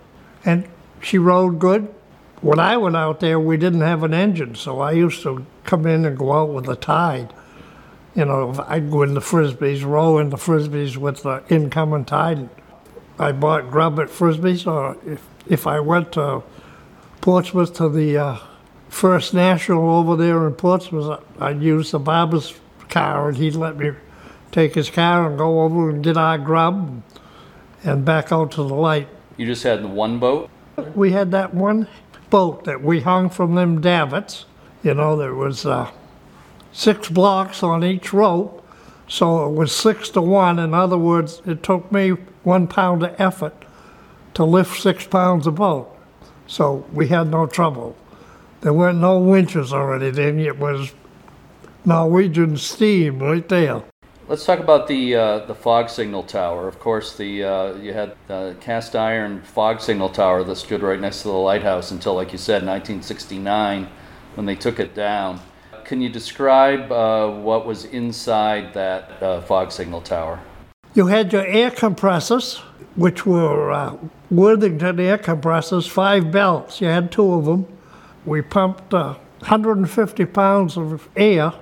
and 0.44 0.68
she 1.00 1.18
rode 1.18 1.58
good 1.58 1.92
when 2.40 2.58
I 2.58 2.76
went 2.76 2.96
out 2.96 3.20
there, 3.20 3.40
we 3.40 3.56
didn't 3.56 3.80
have 3.80 4.02
an 4.02 4.14
engine, 4.14 4.54
so 4.54 4.80
I 4.80 4.92
used 4.92 5.22
to 5.22 5.46
come 5.64 5.86
in 5.86 6.04
and 6.04 6.18
go 6.18 6.32
out 6.32 6.50
with 6.50 6.66
the 6.66 6.76
tide. 6.76 7.32
You 8.14 8.24
know, 8.24 8.64
I'd 8.66 8.90
go 8.90 9.02
in 9.02 9.14
the 9.14 9.20
Frisbee's, 9.20 9.84
row 9.84 10.18
in 10.18 10.30
the 10.30 10.36
Frisbee's 10.36 10.96
with 10.96 11.22
the 11.22 11.42
incoming 11.48 12.04
tide. 12.04 12.48
I 13.18 13.32
bought 13.32 13.70
grub 13.70 13.98
at 14.00 14.08
Frisbee's, 14.08 14.66
or 14.66 14.96
if, 15.06 15.26
if 15.46 15.66
I 15.66 15.80
went 15.80 16.12
to 16.12 16.42
Portsmouth 17.20 17.74
to 17.74 17.88
the 17.88 18.16
uh, 18.16 18.38
First 18.88 19.34
National 19.34 19.90
over 19.90 20.16
there 20.16 20.46
in 20.46 20.54
Portsmouth, 20.54 21.22
I'd 21.38 21.60
use 21.62 21.90
the 21.90 21.98
barber's 21.98 22.54
car 22.88 23.28
and 23.28 23.36
he'd 23.36 23.54
let 23.54 23.76
me 23.76 23.92
take 24.52 24.74
his 24.74 24.88
car 24.88 25.28
and 25.28 25.36
go 25.36 25.62
over 25.62 25.90
and 25.90 26.02
get 26.02 26.16
our 26.16 26.38
grub 26.38 27.02
and 27.84 28.04
back 28.04 28.32
out 28.32 28.52
to 28.52 28.62
the 28.62 28.74
light. 28.74 29.08
You 29.36 29.46
just 29.46 29.62
had 29.62 29.82
the 29.82 29.88
one 29.88 30.18
boat? 30.18 30.48
We 30.94 31.12
had 31.12 31.30
that 31.32 31.52
one 31.52 31.88
boat 32.30 32.64
that 32.64 32.82
we 32.82 33.00
hung 33.00 33.30
from 33.30 33.54
them 33.54 33.80
davits. 33.80 34.46
You 34.82 34.94
know, 34.94 35.16
there 35.16 35.34
was 35.34 35.66
uh, 35.66 35.90
six 36.72 37.08
blocks 37.08 37.62
on 37.62 37.84
each 37.84 38.12
rope, 38.12 38.66
so 39.08 39.46
it 39.46 39.52
was 39.52 39.74
six 39.74 40.10
to 40.10 40.22
one. 40.22 40.58
In 40.58 40.74
other 40.74 40.98
words, 40.98 41.42
it 41.46 41.62
took 41.62 41.90
me 41.90 42.10
one 42.42 42.66
pound 42.66 43.02
of 43.02 43.20
effort 43.20 43.64
to 44.34 44.44
lift 44.44 44.80
six 44.80 45.06
pounds 45.06 45.46
of 45.46 45.56
boat. 45.56 45.90
So 46.46 46.86
we 46.92 47.08
had 47.08 47.28
no 47.28 47.46
trouble. 47.46 47.96
There 48.60 48.72
weren't 48.72 48.98
no 48.98 49.18
winches 49.18 49.72
or 49.72 49.94
anything. 49.94 50.40
It 50.40 50.58
was 50.58 50.92
Norwegian 51.84 52.56
steam 52.56 53.20
right 53.20 53.48
there. 53.48 53.82
Let's 54.28 54.44
talk 54.44 54.58
about 54.58 54.88
the 54.88 55.14
uh, 55.14 55.38
the 55.46 55.54
fog 55.54 55.88
signal 55.88 56.24
tower. 56.24 56.66
Of 56.66 56.80
course, 56.80 57.16
the 57.16 57.44
uh, 57.44 57.74
you 57.76 57.92
had 57.92 58.16
the 58.26 58.56
cast 58.60 58.96
iron 58.96 59.40
fog 59.40 59.80
signal 59.80 60.08
tower 60.08 60.42
that 60.42 60.56
stood 60.56 60.82
right 60.82 60.98
next 60.98 61.22
to 61.22 61.28
the 61.28 61.34
lighthouse 61.34 61.92
until, 61.92 62.16
like 62.16 62.32
you 62.32 62.38
said, 62.38 62.66
1969, 62.66 63.86
when 64.34 64.46
they 64.46 64.56
took 64.56 64.80
it 64.80 64.96
down. 64.96 65.38
Can 65.84 66.00
you 66.00 66.08
describe 66.08 66.90
uh, 66.90 67.30
what 67.30 67.66
was 67.66 67.84
inside 67.84 68.74
that 68.74 69.22
uh, 69.22 69.42
fog 69.42 69.70
signal 69.70 70.00
tower? 70.00 70.40
You 70.94 71.06
had 71.06 71.32
your 71.32 71.46
air 71.46 71.70
compressors, 71.70 72.56
which 72.96 73.26
were 73.26 73.70
uh, 73.70 73.96
Worthington 74.28 74.98
air 74.98 75.18
compressors, 75.18 75.86
five 75.86 76.32
belts. 76.32 76.80
You 76.80 76.88
had 76.88 77.12
two 77.12 77.32
of 77.32 77.44
them. 77.44 77.68
We 78.24 78.42
pumped 78.42 78.92
150 78.92 80.22
uh, 80.22 80.26
pounds 80.26 80.76
of 80.76 81.08
air 81.14 81.52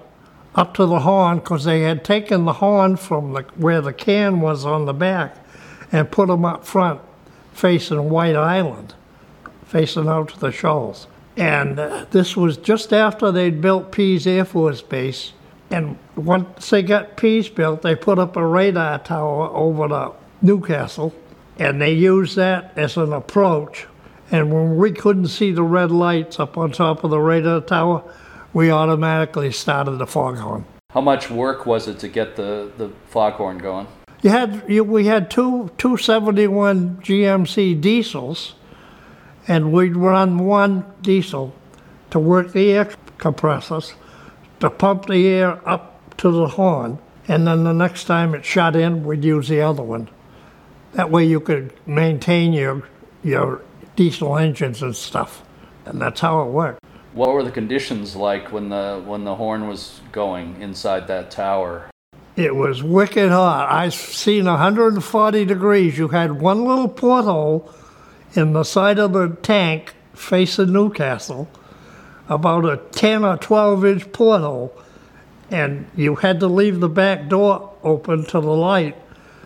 up 0.55 0.75
to 0.75 0.87
the 0.87 1.01
horn 1.01 1.39
because 1.39 1.65
they 1.65 1.83
had 1.83 2.05
taken 2.05 2.45
the 2.45 2.55
horn 2.55 2.97
from 2.97 3.33
the, 3.33 3.43
where 3.57 3.81
the 3.81 3.93
can 3.93 4.41
was 4.41 4.65
on 4.65 4.85
the 4.85 4.93
back 4.93 5.37
and 5.91 6.11
put 6.11 6.29
them 6.29 6.45
up 6.45 6.65
front 6.65 7.01
facing 7.53 8.11
White 8.11 8.37
Island, 8.37 8.95
facing 9.65 10.09
out 10.09 10.31
to 10.31 10.41
the 10.41 10.53
shoals. 10.53 11.07
And 11.37 11.79
uh, 11.79 12.07
this 12.11 12.37
was 12.37 12.57
just 12.57 12.93
after 12.93 13.33
they'd 13.33 13.61
built 13.61 13.93
Pease 13.93 14.27
Air 14.27 14.45
Force 14.45 14.83
Base. 14.83 15.33
And 15.71 15.99
once 16.15 16.71
they 16.71 16.83
got 16.83 17.17
Pease 17.17 17.49
built, 17.49 17.83
they 17.83 17.97
put 17.97 18.19
up 18.19 18.37
a 18.37 18.47
radar 18.47 18.99
tower 18.99 19.49
over 19.49 19.89
the 19.89 20.13
Newcastle, 20.43 21.15
and 21.59 21.81
they 21.81 21.93
used 21.93 22.37
that 22.37 22.73
as 22.77 22.97
an 22.97 23.13
approach. 23.13 23.87
And 24.31 24.53
when 24.53 24.77
we 24.77 24.93
couldn't 24.93 25.29
see 25.29 25.53
the 25.53 25.63
red 25.63 25.91
lights 25.91 26.39
up 26.39 26.57
on 26.57 26.73
top 26.73 27.03
of 27.03 27.11
the 27.11 27.21
radar 27.21 27.61
tower, 27.61 28.05
we 28.55 28.71
automatically 28.71 29.51
started 29.53 29.99
the 29.99 30.07
foghorn. 30.07 30.65
How 30.91 31.01
much 31.01 31.29
work 31.29 31.67
was 31.67 31.89
it 31.89 31.99
to 31.99 32.09
get 32.09 32.37
the, 32.37 32.71
the 32.79 32.89
foghorn 33.09 33.59
going? 33.59 33.89
You 34.23 34.31
had 34.31 34.63
you, 34.69 34.85
we 34.85 35.07
had 35.07 35.31
two 35.31 35.71
271 35.77 36.99
GMC 37.03 37.79
diesels, 37.81 38.55
and 39.47 39.73
we'd 39.73 39.97
run 39.97 40.39
one 40.39 40.87
diesel 41.03 41.53
to 42.11 42.19
work 42.19 42.53
the 42.53 42.71
air 42.73 42.91
compressors 43.19 43.95
to 44.61 44.71
pump 44.71 45.07
the 45.07 45.27
air 45.27 45.69
up 45.69 46.17
to 46.17 46.31
the 46.31 46.47
horn, 46.47 46.99
and 47.27 47.47
then 47.47 47.65
the 47.65 47.75
next 47.75 48.05
time 48.05 48.35
it 48.35 48.45
shut 48.45 48.77
in, 48.77 49.05
we'd 49.05 49.25
use 49.25 49.49
the 49.49 49.61
other 49.61 49.83
one. 49.83 50.09
That 50.93 51.11
way 51.11 51.25
you 51.25 51.41
could 51.41 51.75
maintain 51.87 52.53
your 52.53 52.89
your 53.23 53.63
diesel 53.97 54.39
engines 54.39 54.81
and 54.81 54.95
stuff, 54.95 55.43
and 55.85 56.01
that's 56.01 56.21
how 56.21 56.43
it 56.43 56.51
worked. 56.51 56.84
What 57.15 57.33
were 57.33 57.45
the 57.45 57.53
conditions 57.53 58.17
like 58.17 58.51
when 58.51 58.71
the 58.71 59.01
when 59.07 59.23
the 59.23 59.37
horn 59.37 59.69
was 59.69 60.01
going 60.11 60.61
inside 60.61 61.07
that 61.07 61.31
tower? 61.31 61.89
It 62.35 62.57
was 62.57 62.83
wicked 62.83 63.31
hot. 63.31 63.71
I've 63.71 63.95
seen 63.95 64.47
140 64.47 65.45
degrees. 65.45 65.97
You 65.97 66.09
had 66.09 66.41
one 66.41 66.65
little 66.65 66.89
porthole 66.89 67.73
in 68.35 68.53
the 68.53 68.65
side 68.65 68.99
of 68.99 69.13
the 69.13 69.29
tank 69.43 69.95
facing 70.13 70.73
Newcastle, 70.73 71.49
about 72.29 72.65
a 72.65 72.79
10 72.91 73.25
or 73.25 73.37
12 73.37 73.85
inch 73.85 74.13
porthole, 74.13 74.77
and 75.53 75.89
you 75.95 76.17
had 76.17 76.41
to 76.41 76.49
leave 76.49 76.81
the 76.81 76.89
back 76.89 77.29
door 77.29 77.75
open 77.85 78.25
to 78.25 78.41
the 78.41 78.51
light 78.51 78.97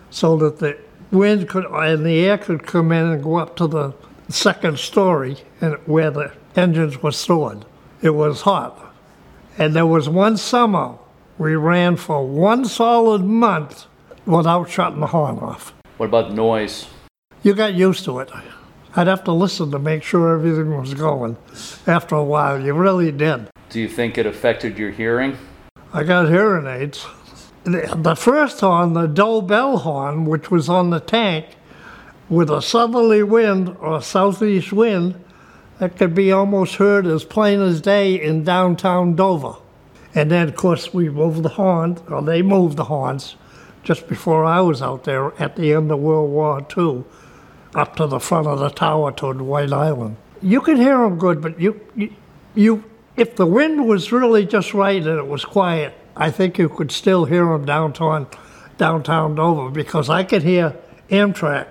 so 0.08 0.38
that 0.38 0.58
the 0.58 0.78
wind 1.10 1.50
could 1.50 1.66
and 1.66 2.06
the 2.06 2.20
air 2.20 2.38
could 2.38 2.62
come 2.66 2.92
in 2.92 3.04
and 3.08 3.22
go 3.22 3.37
up 3.37 3.56
to 3.56 3.66
the 3.66 3.92
second 4.30 4.78
story 4.78 5.37
and 5.60 5.75
where 5.84 6.10
the 6.10 6.32
engines 6.58 7.02
were 7.02 7.12
stored. 7.12 7.64
It 8.02 8.10
was 8.10 8.42
hot. 8.42 8.94
And 9.56 9.74
there 9.74 9.86
was 9.86 10.08
one 10.08 10.36
summer 10.36 10.98
we 11.38 11.54
ran 11.54 11.96
for 11.96 12.26
one 12.26 12.64
solid 12.64 13.22
month 13.24 13.86
without 14.26 14.68
shutting 14.68 15.00
the 15.00 15.06
horn 15.06 15.38
off. 15.38 15.72
What 15.96 16.06
about 16.06 16.32
noise? 16.32 16.86
You 17.42 17.54
got 17.54 17.74
used 17.74 18.04
to 18.04 18.18
it. 18.18 18.30
I'd 18.96 19.06
have 19.06 19.24
to 19.24 19.32
listen 19.32 19.70
to 19.70 19.78
make 19.78 20.02
sure 20.02 20.34
everything 20.34 20.76
was 20.76 20.94
going. 20.94 21.36
After 21.86 22.16
a 22.16 22.24
while, 22.24 22.60
you 22.60 22.74
really 22.74 23.12
did. 23.12 23.48
Do 23.70 23.80
you 23.80 23.88
think 23.88 24.18
it 24.18 24.26
affected 24.26 24.78
your 24.78 24.90
hearing? 24.90 25.38
I 25.92 26.02
got 26.02 26.28
hearing 26.28 26.66
aids. 26.66 27.06
The 27.64 28.16
first 28.16 28.60
horn, 28.60 28.94
the 28.94 29.06
Daboll 29.06 29.82
horn, 29.82 30.24
which 30.24 30.50
was 30.50 30.68
on 30.68 30.90
the 30.90 31.00
tank, 31.00 31.46
with 32.28 32.50
a 32.50 32.60
southerly 32.60 33.22
wind 33.22 33.76
or 33.80 34.02
southeast 34.02 34.72
wind, 34.72 35.22
that 35.78 35.97
could 35.97 36.14
be 36.14 36.32
almost 36.32 36.76
heard 36.76 37.06
as 37.06 37.25
plain 37.25 37.61
as 37.61 37.80
day 37.80 38.20
in 38.20 38.44
downtown 38.44 39.14
Dover. 39.14 39.56
And 40.14 40.30
then, 40.30 40.49
of 40.49 40.56
course, 40.56 40.92
we 40.92 41.08
moved 41.08 41.42
the 41.42 41.50
horn, 41.50 41.99
or 42.08 42.23
they 42.23 42.42
moved 42.42 42.76
the 42.76 42.85
horns, 42.85 43.37
just 43.85 44.08
before 44.08 44.44
I 44.44 44.61
was 44.61 44.82
out 44.82 45.04
there 45.04 45.32
at 45.40 45.56
the 45.56 45.73
end 45.73 45.90
of 45.92 46.00
World 46.00 46.30
War 46.30 46.66
II, 46.76 47.04
up 47.75 47.97
to 47.97 48.06
the 48.06 48.18
front 48.18 48.47
of 48.47 48.58
the 48.58 48.70
tower 48.70 49.12
toward 49.12 49.40
White 49.40 49.73
Island. 49.73 50.16
You 50.42 50.61
could 50.61 50.78
hear 50.78 50.99
them 50.99 51.18
good, 51.18 51.40
but 51.40 51.61
you, 51.61 51.80
you, 52.54 52.85
if 53.16 53.37
the 53.37 53.47
wind 53.47 53.87
was 53.87 54.11
really 54.11 54.47
just 54.47 54.75
right 54.75 55.04
and 55.04 55.18
it 55.18 55.26
was 55.26 55.44
quiet, 55.44 55.94
I 56.16 56.30
think 56.30 56.58
you 56.58 56.68
could 56.68 56.90
still 56.90 57.26
hear 57.26 57.44
them 57.44 57.64
downtown, 57.64 58.26
downtown 58.76 59.37
Dover, 59.37 59.70
because 59.70 60.11
I 60.11 60.25
could 60.25 60.42
hear 60.42 60.76
Amtrak 61.11 61.68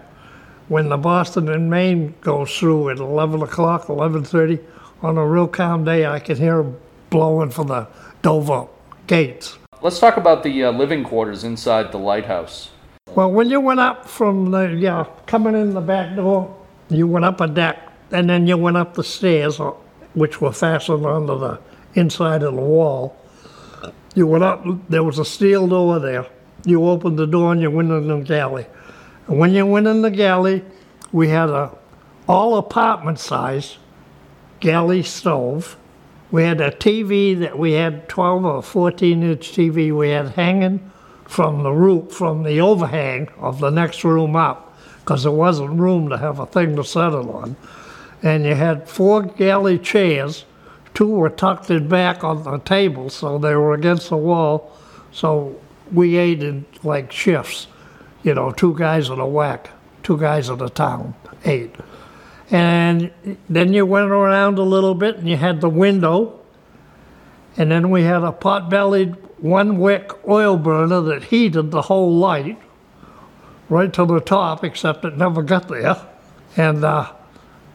when 0.68 0.90
the 0.90 0.98
Boston 0.98 1.50
and 1.50 1.70
Maine 1.70 2.14
goes 2.22 2.58
through 2.58 2.90
at 2.90 2.98
11 2.98 3.42
o'clock, 3.42 3.88
11.30, 3.88 4.62
on 5.02 5.18
a 5.18 5.26
real 5.26 5.48
calm 5.48 5.84
day, 5.84 6.06
I 6.06 6.20
can 6.20 6.38
hear 6.38 6.58
them 6.58 6.78
blowing 7.10 7.50
from 7.52 7.68
the 7.68 7.88
Dover 8.22 8.68
gates. 9.08 9.58
Let's 9.82 10.00
talk 10.00 10.18
about 10.18 10.44
the 10.44 10.66
uh, 10.66 10.72
living 10.72 11.04
quarters 11.04 11.44
inside 11.44 11.92
the 11.92 12.00
lighthouse. 12.00 12.72
Well, 13.16 13.32
when 13.32 13.50
you 13.50 13.62
went 13.62 13.80
up 13.80 14.08
from 14.08 14.52
the, 14.52 14.76
yeah, 14.78 15.06
coming 15.26 15.56
in 15.56 15.74
the 15.74 15.82
back 15.82 16.16
door, 16.16 16.54
you 16.90 17.08
went 17.08 17.26
up 17.26 17.40
a 17.42 17.48
deck, 17.48 17.80
and 18.12 18.30
then 18.30 18.48
you 18.48 18.58
went 18.58 18.76
up 18.76 18.96
the 18.96 19.04
stairs, 19.04 19.60
uh, 19.60 19.72
which 20.14 20.42
were 20.42 20.52
fastened 20.52 21.06
onto 21.06 21.40
the 21.40 21.60
inside 21.94 22.44
of 22.44 22.56
the 22.56 22.62
wall. 22.62 23.16
You 24.16 24.28
went 24.28 24.44
up, 24.44 24.66
there 24.90 25.04
was 25.04 25.20
a 25.20 25.26
steel 25.26 25.68
door 25.68 26.00
there. 26.00 26.26
You 26.66 26.86
opened 26.86 27.18
the 27.18 27.28
door 27.28 27.54
and 27.54 27.62
you 27.62 27.70
went 27.70 27.92
in 27.92 28.08
the 28.08 28.20
galley. 28.20 28.66
When 29.28 29.54
you 29.54 29.66
went 29.66 29.88
in 29.88 30.04
the 30.04 30.10
galley, 30.10 30.64
we 31.12 31.28
had 31.28 31.50
a 31.50 31.78
all 32.30 32.58
apartment 32.58 33.20
size 33.20 33.78
galley 34.62 35.04
stove. 35.04 35.76
We 36.32 36.44
had 36.44 36.62
a 36.62 36.72
TV 36.72 37.38
that 37.40 37.60
we 37.60 37.74
had 37.74 38.08
12 38.08 38.46
or 38.46 38.64
14 38.64 39.24
inch 39.24 39.52
TV 39.52 39.96
we 39.96 40.12
had 40.12 40.30
hanging 40.30 40.92
from 41.26 41.64
the 41.64 41.74
roof, 41.74 42.14
from 42.14 42.44
the 42.44 42.62
overhang 42.62 43.28
of 43.38 43.60
the 43.60 43.70
next 43.70 44.06
room 44.06 44.38
up, 44.38 44.78
because 45.00 45.24
there 45.24 45.32
wasn't 45.34 45.78
room 45.78 46.08
to 46.08 46.18
have 46.18 46.40
a 46.40 46.46
thing 46.46 46.78
to 46.78 46.84
set 46.86 47.10
it 47.10 47.28
on. 47.28 47.58
And 48.24 48.46
you 48.46 48.56
had 48.56 48.88
four 48.88 49.24
galley 49.24 49.78
chairs. 49.78 50.46
Two 50.94 51.10
were 51.10 51.30
tucked 51.30 51.70
in 51.70 51.90
back 51.90 52.24
on 52.24 52.44
the 52.44 52.60
table, 52.60 53.10
so 53.10 53.38
they 53.38 53.56
were 53.56 53.74
against 53.74 54.10
the 54.10 54.16
wall. 54.16 54.72
So 55.12 55.60
we 55.92 56.16
ate 56.16 56.42
in 56.42 56.66
like 56.82 57.12
shifts 57.12 57.68
you 58.28 58.34
know, 58.34 58.52
two 58.52 58.76
guys 58.78 59.10
at 59.10 59.20
a 59.20 59.26
whack, 59.26 59.70
two 60.04 60.18
guys 60.18 60.50
at 60.50 60.62
a 60.62 60.70
town, 60.70 61.16
eight. 61.46 61.74
And 62.52 63.10
then 63.48 63.72
you 63.72 63.86
went 63.86 64.12
around 64.12 64.58
a 64.58 64.64
little 64.64 64.96
bit 64.96 65.16
and 65.16 65.30
you 65.30 65.38
had 65.38 65.62
the 65.62 65.70
window. 65.70 66.38
And 67.56 67.72
then 67.72 67.90
we 67.90 68.04
had 68.04 68.24
a 68.24 68.34
pot 68.34 68.70
bellied 68.70 69.16
one 69.38 69.80
wick 69.80 70.12
oil 70.28 70.58
burner 70.58 71.00
that 71.00 71.24
heated 71.24 71.72
the 71.72 71.84
whole 71.84 72.14
light 72.14 72.60
right 73.70 73.94
to 73.94 74.06
the 74.06 74.20
top, 74.20 74.62
except 74.62 75.06
it 75.06 75.16
never 75.16 75.42
got 75.42 75.70
there. 75.70 75.96
And 76.58 76.84
uh, 76.84 77.14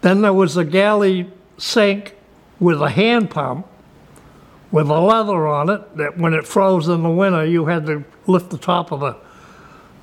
then 0.02 0.20
there 0.20 0.34
was 0.34 0.58
a 0.58 0.66
galley 0.66 1.30
sink 1.56 2.14
with 2.60 2.82
a 2.82 2.90
hand 2.90 3.30
pump 3.30 3.66
with 4.70 4.90
a 4.90 5.00
leather 5.00 5.46
on 5.46 5.70
it 5.70 5.96
that 5.96 6.18
when 6.18 6.34
it 6.34 6.46
froze 6.46 6.88
in 6.88 7.02
the 7.02 7.10
winter, 7.10 7.46
you 7.46 7.64
had 7.64 7.86
to 7.86 8.04
lift 8.26 8.50
the 8.50 8.58
top 8.58 8.92
of 8.92 9.00
the 9.00 9.16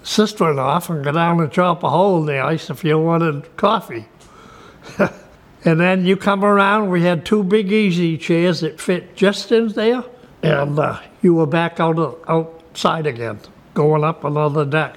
sister-in-law 0.03 0.81
and 0.89 1.03
go 1.03 1.11
down 1.11 1.39
and 1.39 1.51
chop 1.51 1.83
a 1.83 1.89
hole 1.89 2.19
in 2.21 2.25
the 2.25 2.39
ice 2.39 2.69
if 2.69 2.83
you 2.83 2.99
wanted 2.99 3.55
coffee. 3.57 4.05
And 5.65 5.79
then 5.79 6.05
you 6.05 6.15
come 6.15 6.45
around, 6.45 6.89
we 6.89 7.01
had 7.03 7.25
two 7.25 7.43
big 7.43 7.71
easy 7.71 8.17
chairs 8.17 8.61
that 8.61 8.79
fit 8.79 9.15
just 9.15 9.51
in 9.51 9.67
there, 9.69 10.03
and 10.41 10.79
uh, 10.79 11.01
you 11.21 11.33
were 11.33 11.45
back 11.45 11.81
out 11.81 11.99
of, 11.99 12.17
outside 12.29 13.05
again, 13.05 13.39
going 13.73 14.05
up 14.05 14.23
another 14.23 14.63
deck, 14.63 14.95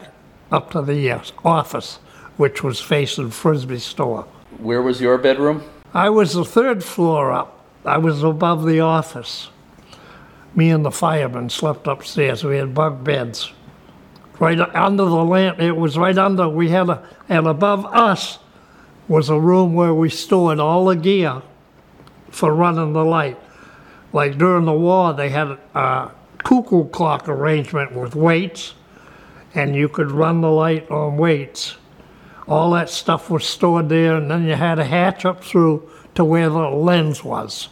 up 0.53 0.71
to 0.71 0.83
the 0.83 1.11
uh, 1.11 1.21
office, 1.45 1.97
which 2.37 2.63
was 2.63 2.81
facing 2.81 3.31
Frisbee 3.31 3.81
store. 3.81 4.23
Where 4.59 4.83
was 4.83 5.01
your 5.01 5.19
bedroom? 5.19 5.65
I 5.93 6.11
was 6.11 6.35
the 6.35 6.45
third 6.45 6.85
floor 6.85 7.33
up. 7.33 7.65
I 7.85 7.99
was 7.99 8.23
above 8.23 8.65
the 8.65 8.79
office. 8.79 9.49
Me 10.55 10.71
and 10.71 10.85
the 10.85 10.93
fireman 10.93 11.51
slept 11.51 11.89
upstairs. 11.89 12.45
We 12.45 12.59
had 12.59 12.73
bunk 12.73 13.03
beds. 13.03 13.53
Right 14.39 14.59
under 14.59 15.05
the 15.05 15.25
lamp, 15.25 15.61
it 15.61 15.73
was 15.73 15.97
right 15.97 16.17
under, 16.17 16.49
we 16.49 16.71
had 16.71 16.89
a, 16.89 17.07
and 17.29 17.47
above 17.47 17.85
us 17.87 18.39
was 19.07 19.29
a 19.29 19.39
room 19.39 19.75
where 19.75 19.95
we 19.95 20.09
stored 20.09 20.59
all 20.59 20.87
the 20.87 20.97
gear 20.97 21.43
for 22.31 22.55
running 22.55 22.93
the 22.93 23.05
light. 23.05 23.39
Like 24.13 24.39
during 24.39 24.65
the 24.65 24.73
war, 24.73 25.13
they 25.13 25.29
had 25.29 25.59
a 25.75 26.11
cuckoo 26.39 26.89
clock 26.89 27.29
arrangement 27.29 27.93
with 27.95 28.15
weights, 28.15 28.75
and 29.55 29.77
you 29.77 29.89
could 29.89 30.11
run 30.11 30.41
the 30.41 30.51
light 30.51 30.91
on 30.91 31.17
weights. 31.17 31.77
All 32.49 32.73
that 32.73 32.91
stuff 32.91 33.31
was 33.31 33.45
stored 33.45 33.89
there, 33.89 34.17
and 34.17 34.31
then 34.31 34.45
you 34.45 34.55
had 34.55 34.79
a 34.79 34.85
hatch 34.85 35.25
up 35.25 35.45
through 35.45 35.89
to 36.15 36.25
where 36.25 36.49
the 36.49 36.69
lens 36.69 37.23
was. 37.23 37.69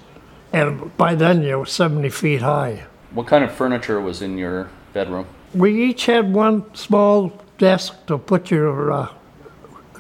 And 0.53 0.97
by 0.97 1.15
then, 1.15 1.43
you 1.43 1.59
were 1.59 1.67
70 1.67 2.09
feet 2.11 2.43
high. 2.43 2.85
What 3.13 3.27
kind 3.27 3.45
of 3.45 3.53
furniture 3.53 4.01
was 4.01 4.23
in 4.23 4.39
your 4.39 4.71
bedroom? 4.93 5.27
We 5.55 5.85
each 5.85 6.07
had 6.07 6.33
one 6.33 6.75
small 6.75 7.33
desk 7.59 8.07
to 8.07 8.19
put 8.19 8.51
your 8.51 8.93
uh, 8.93 9.09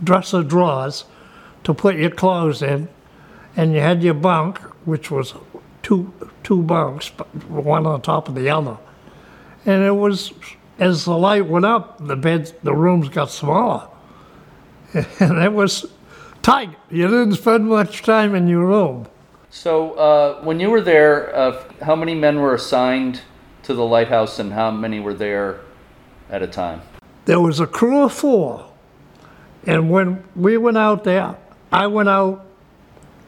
dresser 0.02 0.42
drawers 0.42 1.04
to 1.64 1.74
put 1.74 1.96
your 1.96 2.10
clothes 2.10 2.62
in, 2.62 2.88
and 3.56 3.74
you 3.74 3.80
had 3.80 4.02
your 4.02 4.14
bunk, 4.14 4.58
which 4.86 5.10
was 5.10 5.34
two 5.82 6.12
two 6.42 6.62
bunks, 6.62 7.08
one 7.48 7.86
on 7.86 8.00
top 8.02 8.28
of 8.28 8.34
the 8.34 8.48
other. 8.48 8.78
And 9.66 9.82
it 9.82 9.94
was 9.94 10.32
as 10.78 11.04
the 11.04 11.16
light 11.16 11.46
went 11.46 11.66
up, 11.66 11.98
the 12.06 12.16
beds, 12.16 12.54
the 12.62 12.74
rooms 12.74 13.08
got 13.08 13.30
smaller, 13.30 13.86
and 14.94 15.38
it 15.38 15.52
was 15.52 15.86
tight. 16.42 16.70
You 16.90 17.06
didn't 17.08 17.34
spend 17.34 17.68
much 17.68 18.02
time 18.02 18.34
in 18.34 18.48
your 18.48 18.66
room. 18.66 19.06
So, 19.50 19.94
uh, 19.94 20.42
when 20.44 20.60
you 20.60 20.70
were 20.70 20.80
there, 20.80 21.34
uh, 21.34 21.64
how 21.82 21.96
many 21.96 22.14
men 22.14 22.40
were 22.40 22.54
assigned 22.54 23.20
to 23.70 23.74
the 23.76 23.84
lighthouse, 23.84 24.40
and 24.40 24.52
how 24.52 24.68
many 24.68 24.98
were 24.98 25.14
there 25.14 25.60
at 26.28 26.42
a 26.42 26.46
time? 26.48 26.82
There 27.26 27.38
was 27.38 27.60
a 27.60 27.68
crew 27.68 28.02
of 28.02 28.12
four, 28.12 28.68
and 29.64 29.90
when 29.90 30.24
we 30.34 30.56
went 30.56 30.76
out 30.76 31.04
there, 31.04 31.36
I 31.70 31.86
went 31.86 32.08
out 32.08 32.44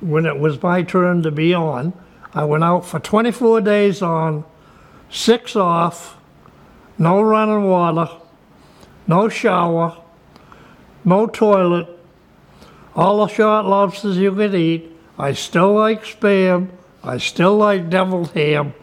when 0.00 0.26
it 0.26 0.36
was 0.36 0.60
my 0.60 0.82
turn 0.82 1.22
to 1.22 1.30
be 1.30 1.54
on. 1.54 1.92
I 2.34 2.42
went 2.42 2.64
out 2.64 2.84
for 2.84 2.98
24 2.98 3.60
days 3.60 4.02
on, 4.02 4.44
six 5.10 5.54
off, 5.54 6.16
no 6.98 7.22
running 7.22 7.68
water, 7.68 8.10
no 9.06 9.28
shower, 9.28 9.96
no 11.04 11.28
toilet, 11.28 11.88
all 12.96 13.24
the 13.24 13.32
short 13.32 13.66
lobsters 13.66 14.16
you 14.16 14.34
could 14.34 14.56
eat. 14.56 14.90
I 15.16 15.34
still 15.34 15.72
like 15.74 16.02
spam. 16.02 16.70
I 17.04 17.18
still 17.18 17.56
like 17.56 17.88
deviled 17.88 18.32
ham. 18.32 18.74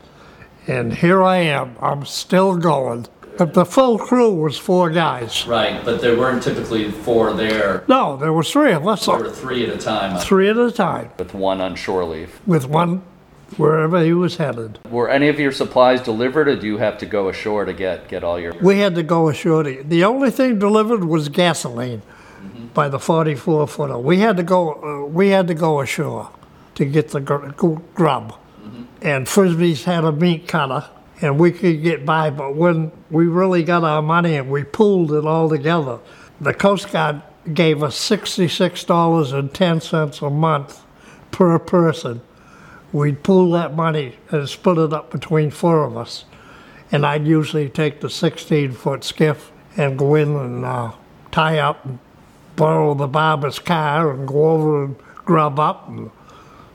And 0.70 0.94
here 0.94 1.24
I 1.24 1.38
am. 1.38 1.76
I'm 1.82 2.06
still 2.06 2.56
going. 2.56 3.08
But 3.40 3.54
the 3.56 3.66
full 3.66 3.98
crew 3.98 4.32
was 4.36 4.58
four 4.58 4.92
guys. 4.92 5.48
Right, 5.48 5.84
but 5.84 6.00
there 6.02 6.16
weren't 6.16 6.44
typically 6.44 6.92
four 6.92 7.34
there. 7.34 7.84
No, 7.88 8.18
there 8.18 8.32
was 8.34 8.52
three 8.52 8.74
of 8.74 8.86
us. 8.88 9.06
There 9.08 9.18
were 9.18 9.32
three 9.32 9.66
at 9.66 9.74
a 9.74 9.78
time, 9.80 10.20
Three 10.20 10.48
at 10.50 10.58
a 10.58 10.72
time, 10.72 11.10
with 11.18 11.34
one 11.34 11.60
on 11.60 11.76
shore 11.76 12.06
leave. 12.06 12.40
with 12.46 12.68
one 12.68 13.02
wherever 13.58 14.04
he 14.04 14.14
was 14.14 14.38
headed. 14.38 14.78
Were 14.92 15.10
any 15.10 15.28
of 15.30 15.40
your 15.40 15.51
supplies 15.51 16.01
delivered, 16.01 16.48
or 16.48 16.55
do 16.55 16.68
you 16.68 16.77
have 16.77 17.00
to 17.00 17.05
go 17.08 17.29
ashore 17.29 17.66
to 17.66 17.74
get 17.74 18.08
get 18.08 18.24
all 18.24 18.40
your? 18.40 18.53
We 18.62 18.77
had 18.79 18.94
to 18.96 19.03
go 19.03 19.29
ashore. 19.29 19.64
To, 19.64 19.84
the 19.84 20.03
only 20.03 20.29
thing 20.29 20.60
delivered 20.60 21.03
was 21.05 21.29
gasoline 21.29 22.03
by 22.75 22.90
the 22.90 23.00
44 23.00 23.68
footer. 23.68 23.98
We 23.98 24.18
had 24.20 24.38
to 24.38 24.44
go. 24.44 24.74
Uh, 24.74 25.05
we 25.08 25.29
had 25.29 25.48
to 25.48 25.55
go 25.55 25.79
ashore 25.79 26.29
to 26.75 26.86
get 26.86 27.10
the 27.10 27.22
gr- 27.22 27.48
gr- 27.58 27.79
grub. 27.96 28.36
And 29.01 29.27
Frisbee's 29.27 29.85
had 29.85 30.03
a 30.03 30.12
meat 30.12 30.48
cutter, 30.48 30.85
and 31.22 31.40
we 31.40 31.51
could 31.51 31.81
get 31.81 32.05
by. 32.05 32.29
But 32.29 32.55
when 32.55 32.92
we 33.09 33.27
really 33.27 33.64
got 33.64 33.83
our 33.83 34.01
money 34.01 34.35
and 34.35 34.50
we 34.50 34.64
pooled 34.64 35.14
it 35.14 35.25
all 35.25 35.50
together, 35.50 36.00
the 36.42 36.53
Coast 36.53 36.92
Guard 36.92 37.22
gave 37.53 37.81
us 37.81 37.96
sixty-six 37.96 38.83
dollars 38.83 39.31
and 39.31 39.53
ten 39.53 39.79
cents 39.81 40.22
a 40.22 40.29
month 40.29 40.81
per 41.31 41.57
person. 41.59 42.22
We'd 42.92 43.24
pool 43.24 43.51
that 43.51 43.75
money 43.75 44.18
and 44.31 44.50
split 44.50 44.79
it 44.79 44.94
up 44.94 45.12
between 45.12 45.51
four 45.51 45.83
of 45.83 45.96
us. 45.96 46.25
And 46.92 47.05
I'd 47.05 47.27
usually 47.27 47.70
take 47.70 48.01
the 48.01 48.09
16 48.09 48.72
foot 48.72 49.03
skiff 49.03 49.51
and 49.77 49.98
go 49.98 50.16
in 50.16 50.35
and 50.35 50.66
uh, 50.66 50.94
tie 51.31 51.59
up 51.59 51.85
and 51.85 52.00
borrow 52.55 52.96
the 52.96 53.07
barber's 53.07 53.59
car 53.59 54.12
and 54.12 54.27
go 54.27 54.50
over 54.50 54.85
and 54.85 54.96
grub 55.24 55.59
up 55.59 55.88
and 55.88 56.09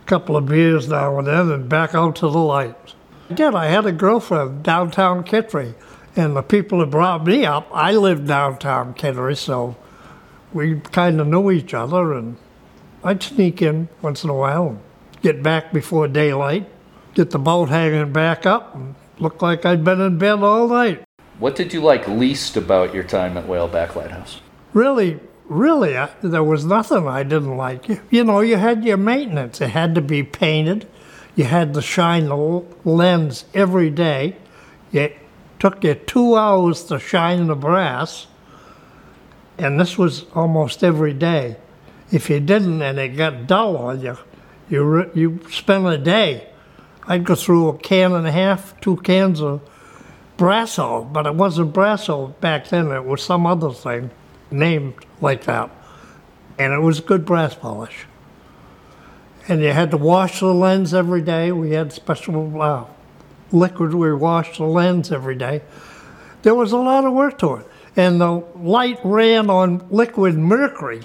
couple 0.06 0.36
of 0.36 0.46
beers 0.46 0.88
now 0.88 1.18
and 1.18 1.26
then 1.26 1.50
and 1.50 1.68
back 1.68 1.94
out 1.94 2.16
to 2.16 2.28
the 2.28 2.38
light. 2.38 2.94
Again. 3.30 3.54
I 3.54 3.66
had 3.66 3.86
a 3.86 3.92
girlfriend 3.92 4.62
downtown 4.62 5.24
Kittery, 5.24 5.74
and 6.14 6.36
the 6.36 6.42
people 6.42 6.80
that 6.80 6.90
brought 6.90 7.24
me 7.24 7.44
up, 7.44 7.68
I 7.72 7.92
lived 7.92 8.26
downtown 8.26 8.94
Kittery, 8.94 9.36
so 9.36 9.76
we 10.52 10.80
kind 10.80 11.20
of 11.20 11.26
knew 11.26 11.50
each 11.50 11.72
other, 11.74 12.12
and 12.12 12.36
I'd 13.02 13.22
sneak 13.22 13.62
in 13.62 13.88
once 14.02 14.24
in 14.24 14.30
a 14.30 14.34
while 14.34 14.68
and 14.68 14.80
get 15.22 15.42
back 15.42 15.72
before 15.72 16.06
daylight, 16.06 16.68
get 17.14 17.30
the 17.30 17.38
boat 17.38 17.70
hanging 17.70 18.12
back 18.12 18.44
up, 18.44 18.74
and 18.74 18.94
look 19.18 19.40
like 19.40 19.64
I'd 19.64 19.84
been 19.84 20.00
in 20.00 20.18
bed 20.18 20.42
all 20.42 20.68
night. 20.68 21.02
What 21.38 21.56
did 21.56 21.72
you 21.72 21.80
like 21.80 22.06
least 22.06 22.56
about 22.56 22.94
your 22.94 23.04
time 23.04 23.36
at 23.36 23.46
Whaleback 23.46 23.96
Lighthouse? 23.96 24.40
really, 24.74 25.20
really, 25.48 25.96
I, 25.96 26.10
there 26.22 26.44
was 26.44 26.64
nothing 26.64 27.06
I 27.06 27.22
didn't 27.22 27.56
like. 27.56 27.88
You, 28.10 28.24
know, 28.24 28.40
you 28.40 28.56
had 28.56 28.84
your 28.84 28.96
maintenance. 28.96 29.60
It 29.60 29.70
had 29.70 29.94
to 29.94 30.00
be 30.00 30.22
painted. 30.22 30.86
You 31.36 31.44
had 31.44 31.74
to 31.74 31.82
shine 31.82 32.26
the 32.26 32.64
lens 32.84 33.44
every 33.54 33.90
day. 33.90 34.36
It 34.92 35.16
took 35.58 35.82
you 35.82 35.94
two 35.94 36.36
hours 36.36 36.84
to 36.84 36.98
shine 36.98 37.46
the 37.46 37.56
brass, 37.56 38.26
and 39.58 39.80
this 39.80 39.98
was 39.98 40.26
almost 40.34 40.84
every 40.84 41.12
day. 41.12 41.56
If 42.12 42.30
you 42.30 42.38
didn't 42.38 42.82
and 42.82 42.98
it 42.98 43.16
got 43.16 43.46
dull 43.46 43.76
on 43.76 44.00
you, 44.00 44.16
you 44.68 45.10
you 45.14 45.40
spent 45.50 45.86
a 45.86 45.98
day. 45.98 46.48
I'd 47.06 47.24
go 47.24 47.34
through 47.34 47.68
a 47.68 47.78
can 47.78 48.12
and 48.12 48.26
a 48.26 48.32
half, 48.32 48.80
two 48.80 48.96
cans 48.98 49.40
of 49.40 49.60
Brasso, 50.38 51.12
but 51.12 51.26
it 51.26 51.34
wasn't 51.34 51.72
Brasso 51.72 52.38
back 52.40 52.68
then. 52.68 52.92
It 52.92 53.04
was 53.04 53.22
some 53.22 53.46
other 53.46 53.72
thing 53.72 54.10
named 54.50 54.94
like 55.20 55.44
that. 55.44 55.70
And 56.58 56.72
it 56.72 56.80
was 56.80 57.00
good 57.00 57.24
brass 57.24 57.54
polish. 57.54 58.06
And 59.48 59.60
you 59.60 59.72
had 59.72 59.90
to 59.90 59.96
wash 59.96 60.40
the 60.40 60.54
lens 60.54 60.94
every 60.94 61.20
day. 61.20 61.52
We 61.52 61.72
had 61.72 61.92
special 61.92 62.60
uh, 62.60 62.86
liquid 63.52 63.94
we 63.94 64.12
washed 64.14 64.58
the 64.58 64.64
lens 64.64 65.12
every 65.12 65.34
day. 65.34 65.62
There 66.42 66.54
was 66.54 66.72
a 66.72 66.78
lot 66.78 67.04
of 67.04 67.12
work 67.12 67.38
to 67.38 67.54
it. 67.54 67.66
And 67.96 68.20
the 68.20 68.44
light 68.56 68.98
ran 69.04 69.50
on 69.50 69.86
liquid 69.90 70.36
mercury. 70.36 71.02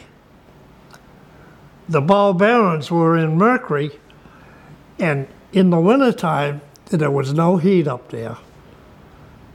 The 1.87 2.01
ball 2.01 2.33
bearings 2.33 2.89
were 2.89 3.17
in 3.17 3.37
mercury. 3.37 3.91
And 4.97 5.27
in 5.51 5.69
the 5.69 5.79
wintertime, 5.79 6.61
there 6.85 7.11
was 7.11 7.33
no 7.33 7.57
heat 7.57 7.87
up 7.87 8.09
there. 8.09 8.37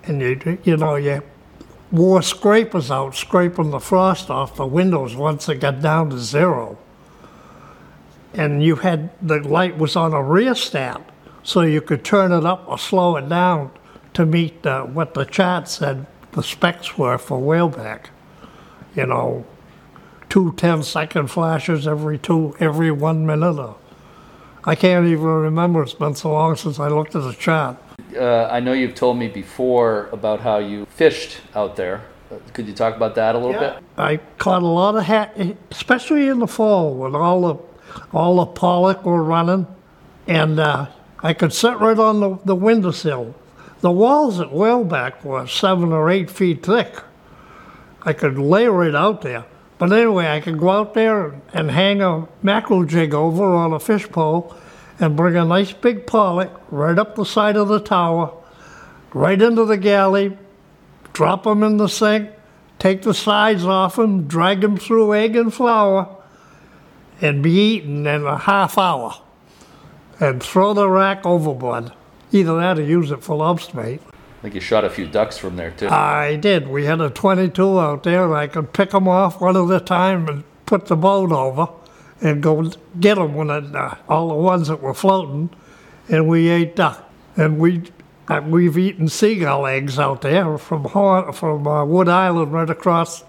And 0.04 0.20
you, 0.20 0.58
you 0.64 0.76
know, 0.76 0.96
you 0.96 1.22
wore 1.94 2.22
scrapers 2.22 2.90
out, 2.90 3.14
scraping 3.14 3.70
the 3.70 3.78
frost 3.78 4.28
off 4.28 4.56
the 4.56 4.66
windows 4.66 5.14
once 5.14 5.48
it 5.48 5.60
got 5.60 5.80
down 5.80 6.10
to 6.10 6.18
zero. 6.18 6.76
And 8.32 8.62
you 8.62 8.76
had 8.76 9.10
the 9.22 9.38
light 9.38 9.78
was 9.78 9.94
on 9.94 10.12
a 10.12 10.20
rear 10.20 10.48
rheostat, 10.48 11.00
so 11.44 11.60
you 11.60 11.80
could 11.80 12.04
turn 12.04 12.32
it 12.32 12.44
up 12.44 12.64
or 12.66 12.78
slow 12.78 13.16
it 13.16 13.28
down 13.28 13.70
to 14.14 14.26
meet 14.26 14.66
uh, 14.66 14.82
what 14.84 15.14
the 15.14 15.24
chart 15.24 15.68
said 15.68 16.06
the 16.32 16.42
specs 16.42 16.98
were 16.98 17.16
for 17.16 17.38
whaleback. 17.38 18.06
You 18.96 19.06
know, 19.06 19.46
two 20.28 20.52
10 20.52 20.82
second 20.82 21.28
flashes 21.28 21.86
every 21.86 22.18
two 22.18 22.56
every 22.58 22.90
one 22.90 23.24
minute. 23.24 23.56
Or, 23.56 23.76
I 24.64 24.74
can't 24.74 25.06
even 25.06 25.24
remember. 25.24 25.84
It's 25.84 25.94
been 25.94 26.16
so 26.16 26.32
long 26.32 26.56
since 26.56 26.80
I 26.80 26.88
looked 26.88 27.14
at 27.14 27.22
the 27.22 27.34
chart. 27.34 27.76
Uh, 28.16 28.48
I 28.50 28.60
know 28.60 28.72
you've 28.72 28.94
told 28.94 29.18
me 29.18 29.28
before 29.28 30.08
about 30.12 30.40
how 30.40 30.58
you 30.58 30.86
fished 30.86 31.38
out 31.54 31.76
there. 31.76 32.02
Uh, 32.30 32.36
Could 32.52 32.66
you 32.66 32.74
talk 32.74 32.96
about 32.96 33.14
that 33.16 33.34
a 33.34 33.38
little 33.38 33.58
bit? 33.58 33.76
I 33.96 34.16
caught 34.38 34.62
a 34.62 34.66
lot 34.66 34.96
of 34.96 35.04
hat, 35.04 35.36
especially 35.70 36.28
in 36.28 36.38
the 36.38 36.46
fall 36.46 36.94
when 36.94 37.14
all 37.14 37.40
the 37.42 37.56
all 38.12 38.36
the 38.36 38.46
pollock 38.46 39.04
were 39.04 39.22
running, 39.22 39.66
and 40.26 40.58
uh, 40.58 40.86
I 41.22 41.32
could 41.32 41.52
sit 41.52 41.78
right 41.78 41.98
on 41.98 42.20
the, 42.20 42.38
the 42.44 42.54
windowsill. 42.56 43.34
The 43.80 43.90
walls 43.90 44.40
at 44.40 44.48
Whaleback 44.48 45.24
were 45.24 45.46
seven 45.46 45.92
or 45.92 46.10
eight 46.10 46.30
feet 46.30 46.64
thick. 46.64 46.94
I 48.02 48.12
could 48.12 48.38
lay 48.38 48.66
right 48.66 48.94
out 48.94 49.22
there, 49.22 49.44
but 49.78 49.90
But 49.90 49.98
anyway, 49.98 50.26
I 50.26 50.40
could 50.40 50.58
go 50.58 50.70
out 50.70 50.94
there 50.94 51.40
and 51.52 51.70
hang 51.70 52.00
a 52.00 52.26
mackerel 52.42 52.84
jig 52.84 53.12
over 53.14 53.44
on 53.44 53.72
a 53.72 53.78
fish 53.78 54.08
pole 54.08 54.56
and 55.00 55.16
bring 55.16 55.36
a 55.36 55.44
nice 55.44 55.72
big 55.72 56.06
pollock 56.06 56.60
right 56.70 56.98
up 56.98 57.16
the 57.16 57.24
side 57.24 57.56
of 57.56 57.68
the 57.68 57.80
tower, 57.80 58.32
right 59.12 59.40
into 59.40 59.64
the 59.64 59.76
galley, 59.76 60.36
drop 61.12 61.44
them 61.44 61.62
in 61.62 61.76
the 61.76 61.88
sink, 61.88 62.30
take 62.78 63.02
the 63.02 63.14
sides 63.14 63.64
off 63.64 63.96
them, 63.96 64.26
drag 64.26 64.60
them 64.60 64.76
through 64.76 65.14
egg 65.14 65.36
and 65.36 65.52
flour, 65.52 66.16
and 67.20 67.42
be 67.42 67.52
eaten 67.52 68.06
in 68.06 68.26
a 68.26 68.38
half 68.38 68.78
hour. 68.78 69.20
And 70.20 70.42
throw 70.42 70.74
the 70.74 70.88
rack 70.88 71.26
overboard. 71.26 71.92
Either 72.30 72.56
that 72.56 72.78
or 72.78 72.82
use 72.82 73.10
it 73.10 73.22
for 73.22 73.36
lobster 73.36 73.76
bait. 73.76 74.00
I 74.12 74.42
think 74.42 74.54
you 74.54 74.60
shot 74.60 74.84
a 74.84 74.90
few 74.90 75.06
ducks 75.06 75.38
from 75.38 75.56
there 75.56 75.72
too. 75.72 75.88
I 75.88 76.36
did. 76.36 76.68
We 76.68 76.84
had 76.84 77.00
a 77.00 77.10
22 77.10 77.80
out 77.80 78.04
there, 78.04 78.24
and 78.24 78.34
I 78.34 78.46
could 78.46 78.72
pick 78.72 78.90
them 78.90 79.08
off 79.08 79.40
one 79.40 79.56
at 79.56 79.82
a 79.82 79.84
time 79.84 80.28
and 80.28 80.44
put 80.66 80.86
the 80.86 80.96
boat 80.96 81.32
over 81.32 81.68
and 82.20 82.42
go 82.42 82.70
get 83.00 83.16
them 83.16 83.34
when 83.34 83.50
it, 83.50 83.74
uh, 83.74 83.94
all 84.08 84.28
the 84.28 84.34
ones 84.34 84.68
that 84.68 84.80
were 84.80 84.94
floating, 84.94 85.50
and 86.08 86.28
we 86.28 86.48
ate 86.48 86.76
duck. 86.76 87.10
And 87.36 87.58
we 87.58 87.82
uh, 88.28 88.40
we've 88.46 88.78
eaten 88.78 89.08
seagull 89.08 89.66
eggs 89.66 89.98
out 89.98 90.22
there 90.22 90.56
from 90.58 90.84
from 90.88 91.66
uh, 91.66 91.84
Wood 91.84 92.08
Island 92.08 92.52
right 92.52 92.70
across. 92.70 93.24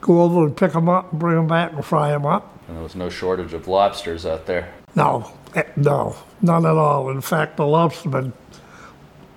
Go 0.00 0.22
over 0.22 0.46
and 0.46 0.56
pick 0.56 0.72
them 0.72 0.88
up 0.88 1.10
and 1.12 1.20
bring 1.20 1.36
them 1.36 1.46
back 1.46 1.72
and 1.72 1.84
fry 1.84 2.10
them 2.10 2.26
up. 2.26 2.58
And 2.68 2.76
there 2.76 2.82
was 2.82 2.94
no 2.94 3.08
shortage 3.08 3.52
of 3.52 3.68
lobsters 3.68 4.24
out 4.24 4.46
there. 4.46 4.72
No, 4.94 5.32
eh, 5.54 5.64
no, 5.76 6.16
none 6.40 6.64
at 6.64 6.76
all. 6.76 7.10
In 7.10 7.20
fact, 7.20 7.56
the 7.56 7.64
lobstermen 7.64 8.32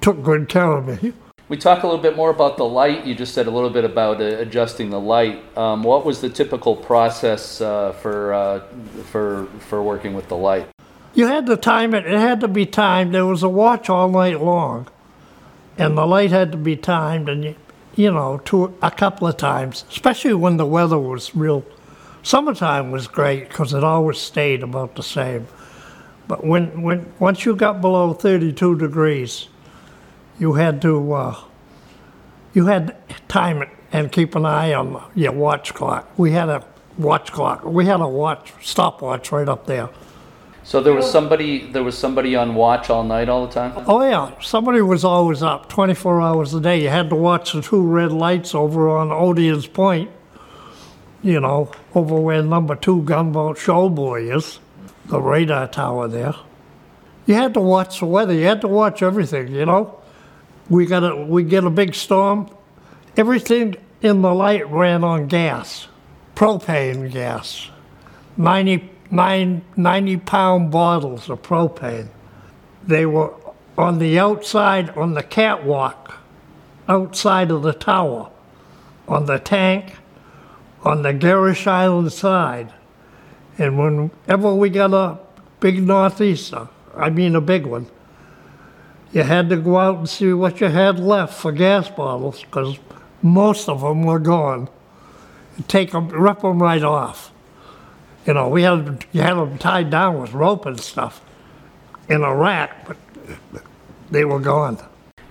took 0.02 0.22
good 0.24 0.48
care 0.48 0.72
of 0.72 1.02
me. 1.04 1.13
We 1.50 1.56
talk 1.56 1.84
a 1.84 1.88
little 1.88 2.02
bit 2.02 2.18
more 2.18 2.30
about 2.30 2.58
the 2.58 2.66
light. 2.66 3.06
You 3.06 3.16
just 3.16 3.34
said 3.34 3.48
a 3.48 3.52
little 3.52 3.70
bit 3.70 3.86
about 3.86 4.20
uh, 4.20 4.26
adjusting 4.26 4.90
the 4.90 5.00
light. 5.00 5.42
Um, 5.58 5.82
what 5.82 6.06
was 6.06 6.20
the 6.20 6.30
typical 6.30 6.76
process 6.76 7.62
uh, 7.62 7.94
for 7.94 8.34
uh, 8.34 8.60
for 9.12 9.48
for 9.70 9.82
working 9.82 10.14
with 10.14 10.28
the 10.28 10.36
light? 10.36 10.68
You 11.14 11.28
had 11.28 11.46
to 11.46 11.56
time 11.56 11.94
it. 11.94 12.06
It 12.06 12.20
had 12.20 12.42
to 12.42 12.50
be 12.50 12.66
timed. 12.66 13.16
There 13.16 13.26
was 13.26 13.44
a 13.44 13.50
watch 13.50 13.90
all 13.90 14.10
night 14.10 14.42
long, 14.42 14.90
and 15.78 15.98
the 15.98 16.06
light 16.06 16.32
had 16.32 16.52
to 16.52 16.58
be 16.58 16.76
timed, 16.76 17.30
and 17.30 17.46
you, 17.46 17.56
you 17.96 18.12
know, 18.12 18.40
to 18.46 18.78
a 18.82 18.92
couple 18.92 19.26
of 19.26 19.38
times, 19.38 19.86
especially 19.90 20.34
when 20.34 20.58
the 20.58 20.66
weather 20.66 21.00
was 21.00 21.34
real. 21.34 21.64
Summertime 22.24 22.92
was 22.92 23.08
great 23.08 23.48
because 23.48 23.74
it 23.74 23.86
always 23.86 24.18
stayed 24.18 24.64
about 24.64 24.96
the 24.96 25.04
same. 25.04 25.48
But 26.28 26.46
when, 26.46 26.82
when 26.82 27.14
once 27.20 27.46
you 27.46 27.56
got 27.56 27.80
below 27.80 28.14
32 28.14 28.78
degrees, 28.78 29.48
you 30.39 30.54
had 30.54 30.82
to 30.84 31.13
uh, 31.13 31.36
you 32.54 32.65
had 32.65 32.95
time 33.28 33.62
it 33.62 33.69
and 33.91 34.12
keep 34.12 34.36
an 34.36 34.45
eye 34.45 34.73
on 34.73 35.04
your 35.15 35.32
watch 35.32 35.73
clock. 35.73 36.08
We 36.17 36.32
had 36.32 36.50
a 36.50 36.65
watch 36.97 37.32
clock. 37.32 37.63
We 37.63 37.86
had 37.86 38.02
a 38.02 38.08
watch 38.08 38.54
stopwatch 38.62 39.32
right 39.32 39.47
up 39.47 39.65
there. 39.65 39.89
So 40.63 40.82
there 40.82 40.93
was 40.93 41.10
somebody 41.10 41.71
there 41.71 41.84
was 41.84 41.97
somebody 41.97 42.36
on 42.36 42.54
watch 42.54 42.89
all 42.89 43.04
night 43.04 43.30
all 43.30 43.47
the 43.47 43.54
time. 43.54 43.86
Oh 43.88 44.04
yeah, 44.04 44.38
somebody 44.41 44.82
was 44.82 45.06
always 45.06 45.41
up 45.41 45.69
24 45.69 46.21
hours 46.21 46.54
a 46.54 46.60
day. 46.60 46.82
You 46.82 46.89
had 46.89 47.10
to 47.10 47.15
watch 47.15 47.54
the 47.54 47.62
two 47.62 47.82
red 47.82 48.12
lights 48.12 48.54
over 48.54 48.89
on 48.89 49.10
Odiorne's 49.10 49.67
Point. 49.67 50.12
You 51.23 51.39
know, 51.39 51.71
over 51.95 52.19
where 52.19 52.43
number 52.43 52.76
two 52.76 53.02
gunboat 53.04 53.58
Showboy 53.58 54.36
is, 54.36 54.60
the 55.06 55.19
radar 55.21 55.67
tower 55.67 56.08
there. 56.08 56.36
You 57.26 57.36
had 57.36 57.54
to 57.56 57.62
watch 57.62 58.00
the 58.00 58.06
weather. 58.06 58.34
You 58.34 58.45
had 58.45 58.62
to 58.62 58.67
watch 58.67 59.02
everything. 59.02 59.47
You 59.47 59.65
know, 59.65 59.97
we 60.70 60.86
got 60.86 61.04
a 61.04 61.16
we 61.16 61.44
get 61.44 61.64
a 61.64 61.70
big 61.70 61.96
storm. 61.96 62.50
Everything 63.16 63.76
in 64.02 64.22
the 64.22 64.34
light 64.34 64.70
ran 64.70 65.04
on 65.04 65.28
gas, 65.28 65.88
propane 66.36 67.12
gas, 67.12 67.70
90, 68.38 68.90
nine, 69.10 69.64
90 69.76 70.18
pound 70.18 70.72
bottles 70.72 71.30
of 71.30 71.42
propane. 71.42 72.10
They 72.86 73.06
were 73.06 73.34
on 73.78 74.00
the 74.00 74.20
outside, 74.20 74.90
on 74.92 75.14
the 75.14 75.24
catwalk, 75.24 76.14
outside 76.88 77.52
of 77.52 77.64
the 77.64 77.74
tower, 77.74 78.30
on 79.08 79.26
the 79.26 79.40
tank, 79.40 79.96
on 80.84 81.02
the 81.02 81.14
Gerrish 81.14 81.68
Island 81.68 82.12
side. 82.14 82.74
And 83.58 83.78
whenever 83.78 84.54
we 84.54 84.70
got 84.70 84.94
a 84.94 85.20
big 85.60 85.82
northeaster, 85.82 86.70
I 86.96 87.10
mean 87.10 87.36
a 87.36 87.42
big 87.42 87.66
one, 87.66 87.88
you 89.12 89.24
had 89.24 89.50
to 89.50 89.58
go 89.58 89.78
out 89.78 89.98
and 89.98 90.10
see 90.10 90.34
what 90.34 90.60
you 90.62 90.67
had 90.67 91.00
left 91.00 91.34
for 91.34 91.52
gas 91.52 91.89
bottles 91.89 92.41
because 92.41 92.78
most 93.22 93.70
of 93.70 93.82
them 93.82 94.04
were 94.04 94.20
gone. 94.20 94.70
Take 95.67 95.91
them, 95.91 96.10
rip 96.10 96.41
them 96.41 96.62
right 96.62 96.84
off. 96.84 97.32
You 98.26 98.34
know, 98.34 98.50
we 98.50 98.63
had 98.63 99.06
you 99.12 99.22
had 99.22 99.36
them 99.36 99.58
tied 99.58 99.89
down 99.89 100.20
with 100.20 100.34
rope 100.34 100.65
and 100.65 100.80
stuff 100.80 101.22
in 102.10 102.22
a 102.24 102.36
rack, 102.36 102.86
but 102.88 102.98
they 104.12 104.26
were 104.26 104.39
gone. 104.39 104.78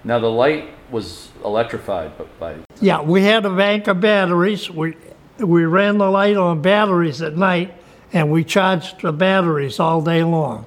Now 0.03 0.19
the 0.19 0.31
light 0.31 0.71
was 0.91 1.31
electrified, 1.45 2.17
but 2.17 2.39
by 2.41 2.57
Yeah, 2.81 3.03
we 3.03 3.23
had 3.23 3.45
a 3.45 3.55
bank 3.55 3.87
of 3.87 4.01
batteries. 4.01 4.71
We 4.71 4.97
we 5.39 5.65
ran 5.65 5.99
the 5.99 6.11
light 6.11 6.37
on 6.37 6.63
batteries 6.63 7.21
at 7.21 7.37
night, 7.37 7.75
and 8.13 8.31
we 8.31 8.45
charged 8.45 9.03
the 9.03 9.13
batteries 9.13 9.79
all 9.79 10.01
day 10.01 10.25
long. 10.25 10.67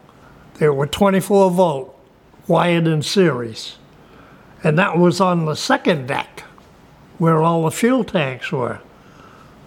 They 0.56 0.70
were 0.70 0.88
24 0.88 1.52
volt, 1.52 1.99
wired 2.50 2.88
in 2.88 3.02
series, 3.04 3.78
and 4.64 4.78
that 4.78 4.98
was 4.98 5.22
on 5.22 5.46
the 5.46 5.56
second 5.56 6.08
deck, 6.08 6.44
where 7.20 7.42
all 7.42 7.64
the 7.64 7.72
fuel 7.72 8.04
tanks 8.04 8.52
were, 8.52 8.80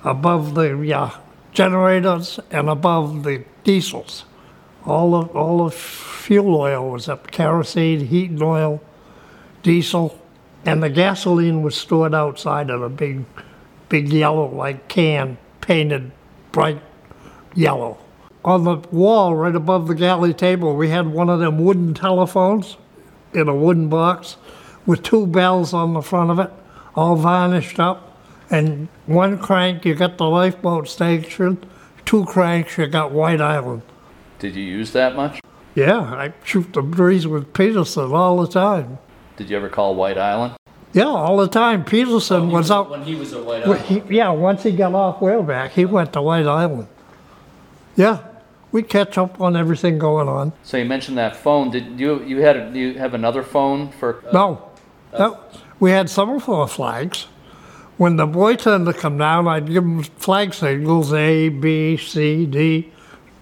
above 0.04 0.54
the 0.54 0.92
uh, 0.92 1.10
generators 1.52 2.40
and 2.50 2.68
above 2.68 3.22
the 3.22 3.44
diesels. 3.62 4.24
All 4.84 5.14
of, 5.14 5.34
all 5.36 5.64
the 5.64 5.70
fuel 5.70 6.56
oil 6.56 6.90
was 6.90 7.08
up, 7.08 7.30
kerosene, 7.30 8.06
heating 8.06 8.42
oil, 8.42 8.82
diesel, 9.62 10.20
and 10.64 10.82
the 10.82 10.90
gasoline 10.90 11.62
was 11.62 11.76
stored 11.76 12.14
outside 12.14 12.68
in 12.68 12.82
a 12.82 12.88
big, 12.88 13.24
big 13.88 14.12
yellow 14.12 14.52
like 14.52 14.88
can 14.88 15.38
painted 15.60 16.10
bright 16.50 16.82
yellow. 17.54 17.98
On 18.44 18.64
the 18.64 18.76
wall 18.90 19.36
right 19.36 19.54
above 19.54 19.86
the 19.86 19.94
galley 19.94 20.34
table, 20.34 20.74
we 20.74 20.88
had 20.88 21.06
one 21.08 21.28
of 21.28 21.38
them 21.38 21.62
wooden 21.64 21.94
telephones 21.94 22.76
in 23.32 23.48
a 23.48 23.54
wooden 23.54 23.88
box 23.88 24.36
with 24.84 25.02
two 25.02 25.26
bells 25.26 25.72
on 25.72 25.94
the 25.94 26.02
front 26.02 26.30
of 26.30 26.38
it, 26.38 26.50
all 26.94 27.16
varnished 27.16 27.78
up. 27.78 28.18
And 28.50 28.88
one 29.06 29.38
crank, 29.38 29.84
you 29.84 29.94
got 29.94 30.18
the 30.18 30.28
lifeboat 30.28 30.88
station. 30.88 31.64
Two 32.04 32.24
cranks, 32.24 32.76
you 32.76 32.86
got 32.88 33.12
White 33.12 33.40
Island. 33.40 33.82
did 34.38 34.56
you 34.56 34.64
use 34.64 34.92
that 34.92 35.14
much? 35.14 35.40
Yeah, 35.74 36.00
I 36.00 36.34
shoot 36.44 36.72
the 36.72 36.82
breeze 36.82 37.26
with 37.26 37.54
Peterson 37.54 38.12
all 38.12 38.36
the 38.44 38.48
time. 38.48 38.98
Did 39.36 39.48
you 39.48 39.56
ever 39.56 39.70
call 39.70 39.94
White 39.94 40.18
Island? 40.18 40.56
Yeah, 40.92 41.04
all 41.04 41.38
the 41.38 41.48
time. 41.48 41.84
Peterson 41.84 42.50
was 42.50 42.70
out. 42.70 42.90
when 42.90 43.04
he 43.04 43.14
was 43.14 43.32
at 43.32 43.42
White 43.44 43.66
Well, 43.66 43.78
he, 43.78 44.02
yeah, 44.10 44.28
once 44.30 44.64
he 44.64 44.72
got 44.72 44.92
off 44.94 45.20
whaleback, 45.20 45.70
he 45.70 45.86
went 45.86 46.12
to 46.12 46.20
White 46.20 46.46
Island. 46.46 46.88
Yeah, 47.96 48.18
we 48.72 48.82
catch 48.82 49.18
up 49.18 49.40
on 49.40 49.56
everything 49.56 49.98
going 49.98 50.28
on. 50.28 50.52
So 50.62 50.76
you 50.78 50.84
mentioned 50.84 51.18
that 51.18 51.36
phone. 51.36 51.70
Did 51.70 52.00
you 52.00 52.22
you 52.24 52.38
had 52.42 52.74
you 52.74 52.94
have 52.94 53.14
another 53.14 53.42
phone 53.42 53.90
for? 53.92 54.24
uh, 54.26 54.32
No, 54.32 54.70
no, 55.18 55.38
we 55.78 55.90
had 55.90 56.08
semaphore 56.10 56.66
flags. 56.66 57.26
When 57.98 58.16
the 58.16 58.26
boy 58.26 58.56
turned 58.56 58.86
to 58.86 58.94
come 58.94 59.18
down, 59.18 59.46
I'd 59.46 59.66
give 59.66 59.84
him 59.84 60.02
flag 60.02 60.54
signals 60.54 61.12
A, 61.12 61.50
B, 61.50 61.96
C, 61.96 62.46
D. 62.46 62.90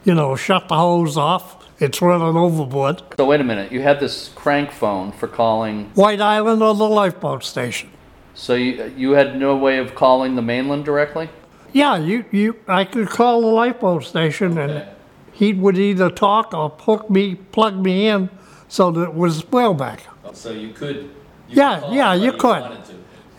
You 0.04 0.14
know, 0.14 0.34
shut 0.34 0.68
the 0.68 0.76
hose 0.76 1.16
off. 1.16 1.56
It's 1.78 2.02
running 2.02 2.36
overboard. 2.36 3.02
So 3.16 3.24
wait 3.24 3.40
a 3.40 3.44
minute. 3.44 3.72
You 3.72 3.80
had 3.80 4.00
this 4.00 4.28
crank 4.34 4.70
phone 4.70 5.12
for 5.12 5.28
calling. 5.28 5.86
White 5.94 6.20
Island 6.20 6.62
or 6.62 6.74
the 6.74 6.84
lifeboat 6.88 7.42
station. 7.44 7.88
So 8.34 8.54
you 8.54 8.92
you 8.96 9.12
had 9.12 9.38
no 9.38 9.56
way 9.56 9.78
of 9.78 9.94
calling 9.94 10.34
the 10.34 10.42
mainland 10.42 10.84
directly. 10.84 11.28
Yeah, 11.72 11.96
you, 11.98 12.24
you 12.32 12.56
I 12.66 12.84
could 12.84 13.08
call 13.08 13.40
the 13.42 13.46
lifeboat 13.46 14.04
station 14.04 14.58
and 14.58 14.84
he 15.40 15.55
would 15.55 15.79
either 15.79 16.11
talk 16.11 16.53
or 16.53 16.68
hook 16.68 17.09
me, 17.09 17.35
plug 17.35 17.74
me 17.74 18.09
in 18.09 18.29
so 18.68 18.90
that 18.90 19.05
it 19.05 19.14
was 19.14 19.50
well 19.50 19.72
back. 19.72 20.03
Oh, 20.22 20.35
so 20.35 20.53
you 20.53 20.68
could. 20.68 21.09
Yeah, 21.48 21.90
yeah, 21.90 22.12
you 22.12 22.35
could. 22.35 22.62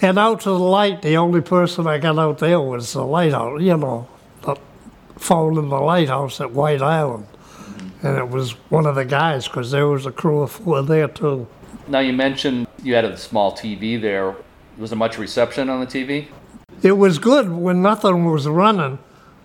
And 0.01 0.17
out 0.17 0.41
to 0.41 0.49
the 0.49 0.57
light, 0.57 1.03
the 1.03 1.17
only 1.17 1.41
person 1.41 1.85
I 1.85 1.99
got 1.99 2.17
out 2.17 2.39
there 2.39 2.59
was 2.59 2.93
the 2.93 3.05
lighthouse, 3.05 3.61
you 3.61 3.77
know, 3.77 4.07
the 4.41 4.55
phone 5.15 5.59
in 5.59 5.69
the 5.69 5.79
lighthouse 5.79 6.41
at 6.41 6.51
White 6.51 6.81
Island. 6.81 7.27
Mm-hmm. 7.27 8.07
And 8.07 8.17
it 8.17 8.29
was 8.29 8.53
one 8.71 8.87
of 8.87 8.95
the 8.95 9.05
guys 9.05 9.47
because 9.47 9.69
there 9.69 9.85
was 9.85 10.07
a 10.07 10.11
crew 10.11 10.41
of 10.41 10.51
four 10.53 10.81
there 10.81 11.07
too. 11.07 11.47
Now 11.87 11.99
you 11.99 12.13
mentioned 12.13 12.65
you 12.81 12.95
had 12.95 13.05
a 13.05 13.15
small 13.15 13.51
TV 13.51 14.01
there. 14.01 14.35
Was 14.79 14.89
there 14.89 14.97
much 14.97 15.19
reception 15.19 15.69
on 15.69 15.79
the 15.81 15.85
TV? 15.85 16.29
It 16.81 16.93
was 16.93 17.19
good 17.19 17.51
when 17.51 17.83
nothing 17.83 18.25
was 18.25 18.47
running, 18.47 18.97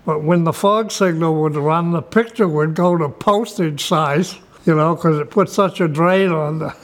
but 0.06 0.22
when 0.22 0.44
the 0.44 0.52
fog 0.52 0.92
signal 0.92 1.34
would 1.42 1.56
run, 1.56 1.90
the 1.90 2.00
picture 2.00 2.46
would 2.46 2.74
go 2.74 2.96
to 2.96 3.08
postage 3.08 3.84
size, 3.84 4.36
you 4.64 4.74
know, 4.74 4.94
because 4.94 5.18
it 5.18 5.30
put 5.30 5.50
such 5.50 5.80
a 5.80 5.88
drain 5.88 6.30
on 6.30 6.60
the 6.60 6.76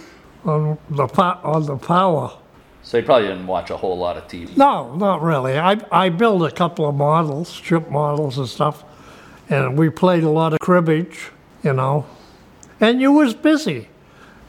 on 0.45 0.77
the 0.91 1.07
po- 1.07 1.39
on 1.45 1.65
the 1.65 1.77
power. 1.77 2.37
So 2.83 2.99
you 2.99 3.05
probably 3.05 3.29
didn't 3.29 3.47
watch 3.47 3.71
a 3.71 3.77
whole 3.77 3.97
lot 3.97 4.17
of 4.17 4.27
TV. 4.27 4.57
No, 4.57 4.97
not 4.97 5.23
really. 5.23 5.57
I, 5.57 5.81
I 5.93 6.09
built 6.09 6.43
a 6.43 6.51
couple 6.51 6.89
of 6.89 6.97
models, 6.97 7.53
ship 7.53 7.89
models 7.89 8.39
and 8.39 8.49
stuff, 8.49 8.83
and 9.49 9.79
we 9.79 9.89
played 9.89 10.25
a 10.25 10.29
lot 10.29 10.53
of 10.53 10.59
cribbage, 10.59 11.31
you 11.63 11.73
know. 11.73 12.05
And 12.81 13.01
you 13.01 13.13
was 13.13 13.35
busy. 13.35 13.89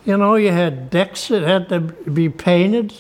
You 0.03 0.17
know, 0.17 0.33
you 0.33 0.51
had 0.51 0.89
decks 0.89 1.27
that 1.27 1.43
had 1.43 1.69
to 1.69 1.79
be 1.79 2.27
painted. 2.27 2.95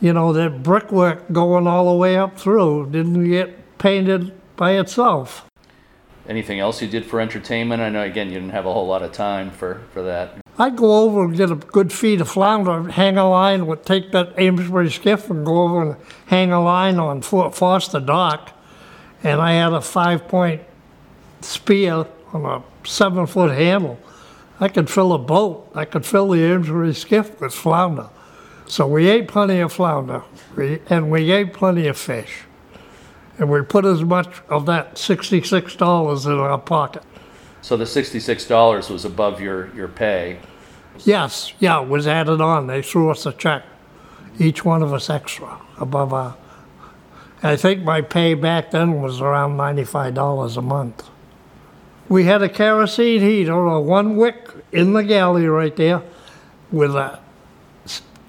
You 0.00 0.14
know, 0.14 0.32
that 0.32 0.62
brickwork 0.62 1.30
going 1.30 1.66
all 1.66 1.92
the 1.92 1.98
way 1.98 2.16
up 2.16 2.38
through 2.38 2.88
didn't 2.90 3.28
get 3.28 3.76
painted 3.76 4.32
by 4.58 4.72
itself. 4.72 5.46
Anything 6.28 6.60
else 6.60 6.82
you 6.82 6.88
did 6.88 7.06
for 7.06 7.22
entertainment? 7.22 7.80
I 7.80 7.88
know, 7.88 8.02
again, 8.02 8.28
you 8.28 8.34
didn't 8.34 8.50
have 8.50 8.66
a 8.66 8.72
whole 8.72 8.86
lot 8.86 9.02
of 9.02 9.12
time 9.12 9.50
for, 9.50 9.80
for 9.94 10.02
that. 10.02 10.34
I'd 10.58 10.76
go 10.76 11.04
over 11.04 11.24
and 11.24 11.34
get 11.34 11.50
a 11.50 11.54
good 11.54 11.90
feed 11.92 12.20
of 12.20 12.28
flounder, 12.28 12.90
hang 12.90 13.16
a 13.16 13.30
line, 13.30 13.66
would 13.66 13.86
take 13.86 14.12
that 14.12 14.38
Amesbury 14.38 14.90
skiff 14.90 15.30
and 15.30 15.46
go 15.46 15.62
over 15.62 15.82
and 15.82 15.96
hang 16.26 16.52
a 16.52 16.62
line 16.62 16.98
on 16.98 17.22
Fort 17.22 17.54
Foster 17.54 18.00
Dock. 18.00 18.52
And 19.22 19.40
I 19.40 19.52
had 19.52 19.72
a 19.72 19.80
five 19.80 20.28
point 20.28 20.62
spear 21.40 22.06
on 22.32 22.44
a 22.44 22.62
seven 22.86 23.26
foot 23.26 23.52
handle. 23.52 23.98
I 24.60 24.68
could 24.68 24.90
fill 24.90 25.12
a 25.12 25.18
boat. 25.18 25.70
I 25.74 25.84
could 25.84 26.04
fill 26.04 26.28
the 26.28 26.42
Amesbury 26.42 26.92
skiff 26.92 27.40
with 27.40 27.54
flounder. 27.54 28.10
So 28.66 28.86
we 28.86 29.08
ate 29.08 29.28
plenty 29.28 29.60
of 29.60 29.72
flounder 29.72 30.24
we, 30.56 30.80
and 30.90 31.10
we 31.10 31.30
ate 31.30 31.54
plenty 31.54 31.86
of 31.86 31.96
fish. 31.96 32.42
And 33.38 33.48
we 33.48 33.62
put 33.62 33.84
as 33.84 34.02
much 34.02 34.42
of 34.48 34.66
that 34.66 34.96
$66 34.96 36.26
in 36.26 36.32
our 36.32 36.58
pocket. 36.58 37.02
So 37.62 37.76
the 37.76 37.84
$66 37.84 38.90
was 38.90 39.04
above 39.04 39.40
your, 39.40 39.74
your 39.74 39.88
pay. 39.88 40.38
Yes, 41.04 41.52
yeah, 41.60 41.80
it 41.82 41.88
was 41.88 42.06
added 42.06 42.40
on. 42.40 42.66
They 42.66 42.82
threw 42.82 43.10
us 43.10 43.26
a 43.26 43.32
check, 43.32 43.64
each 44.38 44.64
one 44.64 44.82
of 44.82 44.92
us 44.92 45.08
extra 45.08 45.60
above 45.78 46.12
our. 46.12 46.36
I 47.42 47.54
think 47.54 47.84
my 47.84 48.00
pay 48.00 48.34
back 48.34 48.72
then 48.72 49.00
was 49.00 49.20
around 49.20 49.56
$95 49.56 50.56
a 50.56 50.62
month. 50.62 51.08
We 52.08 52.24
had 52.24 52.42
a 52.42 52.48
kerosene 52.48 53.20
heater, 53.20 53.52
a 53.52 53.80
one 53.80 54.16
wick 54.16 54.48
in 54.72 54.92
the 54.92 55.04
galley 55.04 55.46
right 55.46 55.76
there, 55.76 56.02
with 56.72 56.96
a 56.96 57.20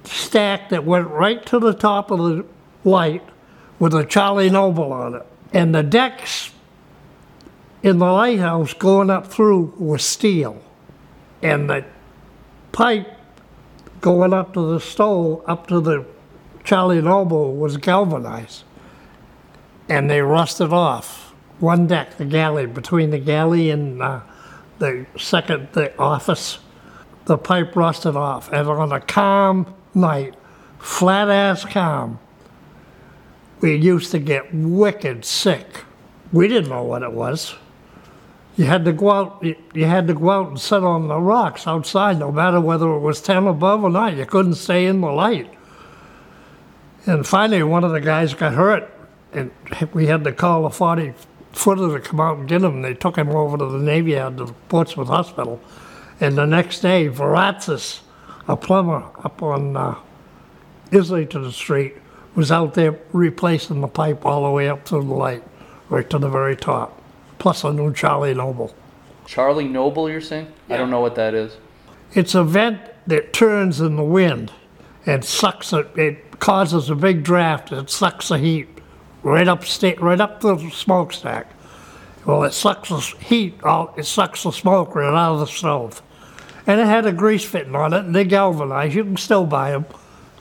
stack 0.03 0.69
that 0.69 0.85
went 0.85 1.07
right 1.07 1.43
to 1.47 1.59
the 1.59 1.73
top 1.73 2.11
of 2.11 2.19
the 2.19 2.45
light 2.83 3.23
with 3.79 3.93
a 3.93 4.05
Charlie 4.05 4.49
Noble 4.49 4.91
on 4.91 5.15
it. 5.15 5.25
And 5.53 5.73
the 5.73 5.83
decks 5.83 6.51
in 7.81 7.97
the 7.97 8.11
lighthouse 8.11 8.73
going 8.73 9.09
up 9.09 9.27
through 9.27 9.73
was 9.77 10.03
steel. 10.03 10.61
And 11.41 11.69
the 11.69 11.85
pipe 12.71 13.07
going 14.01 14.33
up 14.33 14.53
to 14.53 14.73
the 14.73 14.79
stove, 14.79 15.43
up 15.47 15.67
to 15.67 15.79
the 15.79 16.05
Charlie 16.63 17.01
Noble, 17.01 17.55
was 17.55 17.77
galvanized. 17.77 18.63
And 19.87 20.09
they 20.09 20.21
rusted 20.21 20.71
off. 20.71 21.33
One 21.59 21.87
deck, 21.87 22.17
the 22.17 22.25
galley, 22.25 22.67
between 22.67 23.09
the 23.09 23.19
galley 23.19 23.69
and 23.69 24.01
uh, 24.01 24.21
the 24.77 25.05
second, 25.17 25.69
the 25.73 25.97
office, 25.97 26.59
the 27.25 27.37
pipe 27.37 27.75
rusted 27.75 28.15
off. 28.15 28.51
And 28.51 28.67
on 28.67 28.91
a 28.91 29.01
calm 29.01 29.73
night, 29.93 30.35
flat 30.79 31.29
ass 31.29 31.65
calm, 31.65 32.19
we 33.61 33.75
used 33.75 34.11
to 34.11 34.19
get 34.19 34.53
wicked 34.53 35.25
sick. 35.25 35.83
We 36.31 36.47
didn't 36.47 36.69
know 36.69 36.83
what 36.83 37.03
it 37.03 37.11
was. 37.11 37.55
You 38.55 38.65
had 38.65 38.85
to 38.85 38.93
go 38.93 39.11
out. 39.11 39.43
You, 39.73 39.85
had 39.85 40.07
to 40.07 40.13
go 40.13 40.29
out 40.29 40.49
and 40.49 40.59
sit 40.59 40.83
on 40.83 41.07
the 41.07 41.19
rocks 41.19 41.65
outside, 41.65 42.19
no 42.19 42.31
matter 42.31 42.59
whether 42.59 42.91
it 42.91 42.99
was 42.99 43.21
ten 43.21 43.47
above 43.47 43.83
or 43.83 43.89
not. 43.89 44.17
You 44.17 44.25
couldn't 44.25 44.55
stay 44.55 44.85
in 44.85 45.01
the 45.01 45.11
light. 45.11 45.49
And 47.05 47.25
finally, 47.25 47.63
one 47.63 47.83
of 47.83 47.91
the 47.91 48.01
guys 48.01 48.33
got 48.33 48.53
hurt, 48.53 48.91
and 49.31 49.51
we 49.93 50.07
had 50.07 50.23
to 50.25 50.33
call 50.33 50.65
a 50.65 50.69
forty 50.69 51.13
footer 51.53 51.97
to 51.97 52.05
come 52.05 52.19
out 52.19 52.37
and 52.37 52.47
get 52.49 52.61
him. 52.61 52.81
They 52.81 52.93
took 52.93 53.17
him 53.17 53.29
over 53.29 53.57
to 53.57 53.65
the 53.65 53.79
Navy 53.79 54.11
Yard 54.11 54.37
to 54.37 54.47
Portsmouth 54.67 55.07
Hospital. 55.07 55.61
And 56.19 56.37
the 56.37 56.45
next 56.45 56.81
day, 56.81 57.07
Veratzis, 57.07 58.01
a 58.47 58.57
plumber 58.57 59.05
up 59.23 59.41
on 59.41 59.77
uh, 59.77 59.95
Islington 60.91 61.49
Street, 61.51 61.95
was 62.35 62.51
out 62.51 62.73
there 62.73 62.97
replacing 63.11 63.81
the 63.81 63.87
pipe 63.87 64.25
all 64.25 64.43
the 64.43 64.51
way 64.51 64.69
up 64.69 64.85
to 64.85 64.95
the 64.95 65.13
light, 65.13 65.43
right 65.89 66.09
to 66.09 66.17
the 66.17 66.29
very 66.29 66.55
top, 66.55 67.01
plus 67.37 67.63
a 67.63 67.73
new 67.73 67.93
Charlie 67.93 68.33
Noble. 68.33 68.73
Charlie 69.25 69.67
Noble, 69.67 70.09
you're 70.09 70.21
saying? 70.21 70.51
I 70.69 70.77
don't 70.77 70.89
know 70.89 71.01
what 71.01 71.15
that 71.15 71.33
is. 71.33 71.57
It's 72.13 72.33
a 72.33 72.43
vent 72.43 72.79
that 73.07 73.33
turns 73.33 73.79
in 73.79 73.95
the 73.95 74.03
wind 74.03 74.51
and 75.05 75.23
sucks 75.23 75.73
it. 75.73 75.87
It 75.95 76.39
causes 76.39 76.89
a 76.89 76.95
big 76.95 77.23
draft 77.23 77.71
It 77.71 77.89
sucks 77.89 78.29
the 78.29 78.37
heat 78.37 78.67
right 79.23 79.47
up 79.47 79.65
sta- 79.65 79.97
right 79.99 80.19
up 80.19 80.41
the 80.41 80.57
smokestack. 80.71 81.51
Well, 82.25 82.43
it 82.43 82.53
sucks 82.53 82.89
the 82.89 82.99
heat 82.99 83.59
out. 83.65 83.93
It 83.97 84.05
sucks 84.05 84.43
the 84.43 84.51
smoke 84.51 84.95
right 84.95 85.07
out 85.13 85.33
of 85.33 85.39
the 85.39 85.47
stove. 85.47 86.01
And 86.67 86.79
it 86.79 86.85
had 86.85 87.05
a 87.05 87.11
grease 87.11 87.43
fitting 87.43 87.75
on 87.75 87.93
it, 87.93 88.05
and 88.05 88.15
they 88.15 88.23
galvanized. 88.25 88.93
You 88.93 89.03
can 89.03 89.17
still 89.17 89.45
buy 89.45 89.71
them, 89.71 89.85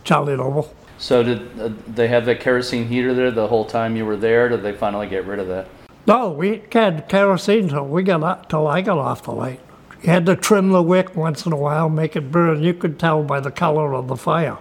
Charlie 0.05 0.37
Noble. 0.37 0.75
So 0.99 1.23
did 1.23 1.61
uh, 1.61 1.71
they 1.87 2.09
have 2.09 2.27
that 2.27 2.41
kerosene 2.41 2.87
heater 2.87 3.15
there 3.15 3.31
the 3.31 3.47
whole 3.47 3.65
time 3.65 3.97
you 3.97 4.05
were 4.05 4.17
there? 4.17 4.49
Did 4.49 4.63
they 4.63 4.73
finally 4.73 5.07
get 5.07 5.25
rid 5.25 5.39
of 5.39 5.47
that? 5.49 5.69
No, 6.07 6.31
we 6.31 6.63
had 6.73 7.09
kerosene 7.09 7.69
till 7.69 7.87
we 7.87 8.03
got 8.03 8.23
up, 8.23 8.49
till 8.49 8.67
I 8.67 8.81
got 8.81 8.99
off 8.99 9.23
the 9.23 9.33
light. 9.33 9.61
You 10.03 10.11
had 10.11 10.27
to 10.27 10.37
trim 10.37 10.71
the 10.71 10.83
wick 10.83 11.15
once 11.15 11.45
in 11.45 11.53
a 11.53 11.57
while, 11.57 11.89
make 11.89 12.17
it 12.17 12.33
burn. 12.33 12.63
You 12.63 12.75
could 12.75 12.99
tell 12.99 13.23
by 13.23 13.41
the 13.41 13.51
color 13.51 13.95
of 13.95 14.09
the 14.09 14.17
fire 14.17 14.59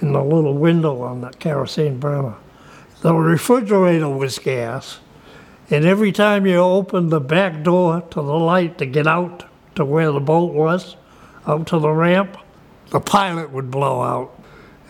in 0.00 0.12
the 0.12 0.22
little 0.22 0.54
window 0.54 1.02
on 1.02 1.20
that 1.20 1.38
kerosene 1.38 1.98
burner. 1.98 2.34
The 3.02 3.14
refrigerator 3.14 4.08
was 4.08 4.38
gas, 4.38 5.00
and 5.70 5.84
every 5.84 6.12
time 6.12 6.46
you 6.46 6.56
opened 6.56 7.10
the 7.10 7.20
back 7.20 7.62
door 7.62 8.00
to 8.00 8.16
the 8.16 8.22
light 8.22 8.78
to 8.78 8.86
get 8.86 9.06
out 9.06 9.44
to 9.74 9.84
where 9.84 10.10
the 10.10 10.20
boat 10.20 10.52
was, 10.52 10.96
out 11.46 11.66
to 11.68 11.78
the 11.78 11.90
ramp, 11.90 12.38
the 12.90 13.00
pilot 13.00 13.50
would 13.50 13.70
blow 13.70 14.02
out. 14.02 14.33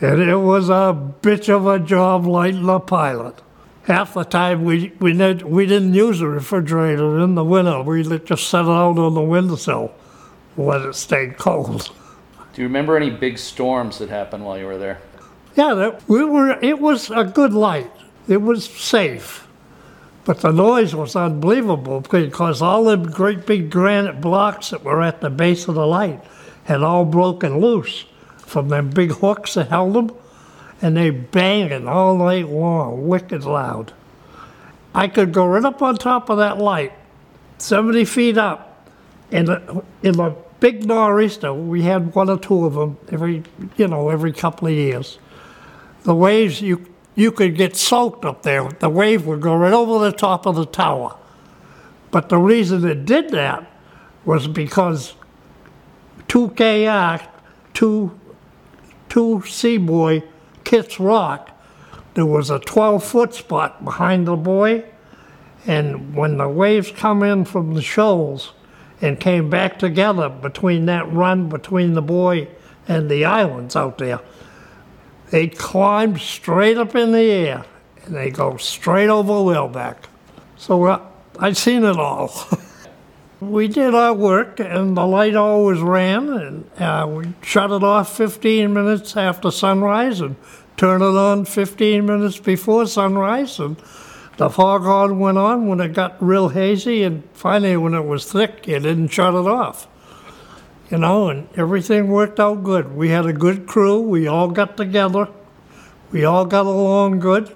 And 0.01 0.21
it 0.21 0.37
was 0.37 0.69
a 0.69 1.13
bitch 1.23 1.49
of 1.49 1.67
a 1.67 1.79
job 1.79 2.27
lighting 2.27 2.67
the 2.67 2.81
pilot. 2.81 3.41
Half 3.85 4.15
the 4.15 4.25
time 4.25 4.65
we 4.65 4.93
we, 4.99 5.13
did, 5.13 5.43
we 5.43 5.67
didn't 5.67 5.95
use 5.95 6.19
the 6.19 6.29
refrigerator 6.29 7.21
in 7.21 7.35
the 7.35 7.45
winter. 7.45 7.83
We 7.83 8.03
just 8.03 8.49
set 8.49 8.65
it 8.65 8.69
out 8.69 8.99
on 8.99 9.15
the 9.15 9.21
windowsill, 9.21 9.95
let 10.57 10.81
it 10.81 10.95
stay 10.95 11.29
cold. 11.29 11.93
Do 12.55 12.63
you 12.63 12.69
remember 12.69 12.97
any 12.97 13.11
big 13.11 13.39
storms 13.39 13.99
that 13.99 14.09
happened 14.09 14.45
while 14.45 14.59
you 14.59 14.67
were 14.67 14.79
there? 14.79 15.01
Yeah, 15.55 15.75
that, 15.75 16.09
we 16.09 16.25
were. 16.25 16.59
It 16.63 16.81
was 16.81 17.11
a 17.11 17.25
good 17.25 17.53
light. 17.53 17.91
It 18.27 18.39
was 18.39 18.65
safe, 18.65 19.47
but 20.25 20.41
the 20.41 20.51
noise 20.51 20.95
was 20.95 21.15
unbelievable 21.15 22.01
because 22.01 22.63
all 22.63 22.85
the 22.85 22.97
great 22.97 23.45
big 23.45 23.71
granite 23.71 24.21
blocks 24.21 24.71
that 24.71 24.83
were 24.83 25.03
at 25.03 25.21
the 25.21 25.31
base 25.31 25.69
of 25.69 25.75
the 25.75 25.87
light 25.87 26.25
had 26.65 26.83
all 26.83 27.05
broken 27.05 27.61
loose 27.61 28.07
from 28.45 28.69
them 28.69 28.91
big 28.91 29.13
hooks 29.13 29.55
that 29.55 29.69
held 29.69 29.95
them, 29.95 30.13
and 30.83 30.97
they 30.97 31.11
banging 31.11 31.89
all 31.89 32.17
night 32.17 32.49
long, 32.49 33.07
wicked 33.09 33.45
loud. 33.45 33.93
I 34.95 35.09
could 35.09 35.33
go 35.33 35.47
right 35.47 35.65
up 35.65 35.83
on 35.83 35.97
top 35.97 36.31
of 36.31 36.39
that 36.39 36.59
light, 36.59 36.93
70 37.59 38.05
feet 38.05 38.39
up, 38.39 38.89
and 39.33 39.49
uh, 39.49 39.81
in 40.03 40.21
a 40.21 40.31
big 40.61 40.87
nor'easter, 40.87 41.53
we 41.53 41.83
had 41.83 42.15
one 42.15 42.31
or 42.31 42.39
two 42.39 42.65
of 42.65 42.75
them 42.75 42.99
every, 43.11 43.43
you 43.77 43.89
know, 43.89 44.09
every 44.09 44.33
couple 44.33 44.69
of 44.69 44.75
years 44.75 45.19
the 46.05 46.15
waves 46.15 46.61
you 46.61 46.87
you 47.17 47.31
could 47.31 47.57
get 47.57 47.77
soaked 47.77 48.25
up 48.25 48.43
there. 48.43 48.69
The 48.69 48.89
wave 48.89 49.27
would 49.27 49.41
go 49.41 49.57
right 49.57 49.73
over 49.73 50.05
the 50.05 50.17
top 50.17 50.47
of 50.47 50.57
the 50.57 50.67
tower. 50.67 51.17
But 52.11 52.29
the 52.29 52.39
reason 52.39 52.85
it 52.85 53.05
did 53.07 53.31
that 53.31 53.71
was 54.25 54.49
because 54.49 55.15
two 56.27 56.49
KR, 56.51 57.25
two 57.73 58.19
two 59.15 59.39
Seaboy 59.45 60.25
Kitts 60.65 60.99
Rock, 60.99 61.57
there 62.15 62.27
was 62.27 62.51
a 62.51 62.59
12 62.59 63.05
foot 63.05 63.33
spot 63.33 63.85
behind 63.85 64.27
the 64.27 64.35
buoy, 64.35 64.83
and 65.69 66.17
when 66.17 66.37
the 66.39 66.49
waves 66.49 66.91
come 66.91 67.23
in 67.23 67.45
from 67.45 67.75
the 67.75 67.81
shoals 67.81 68.55
and 69.01 69.21
came 69.21 69.49
back 69.49 69.79
together 69.79 70.29
between 70.29 70.87
that 70.87 71.09
run 71.13 71.49
between 71.49 71.95
the 71.95 72.03
buoy 72.03 72.49
and 72.89 73.09
the 73.09 73.25
islands 73.25 73.77
out 73.77 73.99
there, 73.99 74.19
they 75.31 75.47
climb 75.47 76.19
straight 76.19 76.77
up 76.77 76.97
in 76.97 77.13
the 77.13 77.31
air 77.31 77.65
and 78.05 78.17
they 78.17 78.31
go 78.31 78.57
straight 78.57 79.11
over 79.11 79.33
whaleback. 79.33 79.97
So 80.57 80.87
uh, 80.87 81.01
I've 81.39 81.57
seen 81.57 81.85
it 81.85 82.01
all. 82.01 82.35
we 83.51 83.69
did 83.69 83.95
our 83.95 84.15
work 84.15 84.61
and 84.61 84.97
the 84.97 85.07
light 85.07 85.35
always 85.35 85.81
ran 85.81 86.29
and 86.29 86.71
uh, 86.81 87.07
we 87.09 87.33
shut 87.43 87.71
it 87.71 87.83
off 87.85 88.17
15 88.17 88.73
minutes 88.73 89.17
after 89.17 89.51
sunrise 89.51 90.21
and 90.21 90.37
turn 90.77 91.03
it 91.03 91.05
on 91.17 91.45
15 91.45 92.05
minutes 92.05 92.39
before 92.39 92.87
sunrise 92.87 93.59
and 93.59 93.77
the 94.37 94.51
foghorn 94.51 95.19
went 95.21 95.39
on 95.39 95.69
when 95.69 95.81
it 95.81 95.93
got 95.93 96.17
real 96.21 96.49
hazy 96.49 97.03
and 97.03 97.23
finally 97.33 97.77
when 97.77 97.95
it 97.95 98.05
was 98.05 98.31
thick 98.31 98.67
you 98.67 98.81
didn't 98.81 99.09
shut 99.09 99.35
it 99.35 99.47
off. 99.47 99.87
you 100.91 100.99
know, 100.99 101.29
and 101.29 101.49
everything 101.57 102.09
worked 102.09 102.39
out 102.39 102.63
good. 102.63 102.95
We 102.95 103.09
had 103.11 103.27
a 103.27 103.33
good 103.33 103.67
crew. 103.67 104.01
We 104.01 104.27
all 104.27 104.49
got 104.49 104.77
together. 104.77 105.29
We 106.13 106.25
all 106.25 106.45
got 106.45 106.67
along 106.67 107.21
good. 107.21 107.55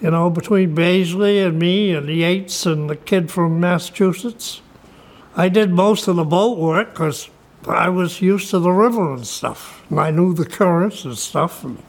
You 0.00 0.10
know, 0.10 0.30
between 0.30 0.74
Baisley 0.74 1.44
and 1.44 1.58
me 1.58 1.92
and 1.92 2.08
Yates 2.08 2.66
and 2.66 2.88
the 2.88 2.96
kid 2.96 3.30
from 3.30 3.60
Massachusetts. 3.60 4.60
I 5.36 5.48
did 5.48 5.70
most 5.70 6.08
of 6.08 6.16
the 6.16 6.24
boat 6.24 6.58
work 6.58 6.90
because 6.90 7.30
I 7.66 7.88
was 7.88 8.20
used 8.20 8.50
to 8.50 8.58
the 8.58 8.72
river 8.72 9.14
and 9.14 9.26
stuff. 9.26 9.84
And 9.90 10.00
I 10.00 10.10
knew 10.10 10.34
the 10.34 10.46
currents 10.46 11.04
and 11.04 11.16
stuff, 11.16 11.64
and 11.64 11.82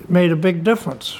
it 0.00 0.10
made 0.10 0.32
a 0.32 0.36
big 0.36 0.64
difference. 0.64 1.18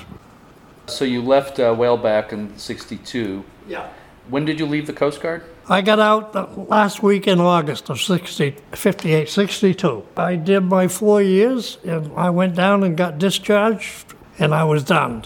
So 0.86 1.04
you 1.04 1.22
left 1.22 1.60
uh, 1.60 1.74
Whaleback 1.74 2.32
in 2.32 2.56
62. 2.58 3.44
Yeah. 3.68 3.88
When 4.28 4.44
did 4.44 4.58
you 4.58 4.66
leave 4.66 4.86
the 4.86 4.92
Coast 4.92 5.20
Guard? 5.20 5.44
I 5.68 5.82
got 5.82 5.98
out 5.98 6.32
the 6.32 6.44
last 6.44 7.02
week 7.02 7.26
in 7.26 7.40
August 7.40 7.90
of 7.90 8.00
60, 8.00 8.56
58, 8.72 9.28
62. 9.28 10.06
I 10.16 10.36
did 10.36 10.60
my 10.60 10.88
four 10.88 11.20
years 11.20 11.76
and 11.84 12.10
I 12.16 12.30
went 12.30 12.54
down 12.54 12.82
and 12.82 12.96
got 12.96 13.18
discharged 13.18 14.14
and 14.38 14.54
I 14.54 14.64
was 14.64 14.84
done. 14.84 15.24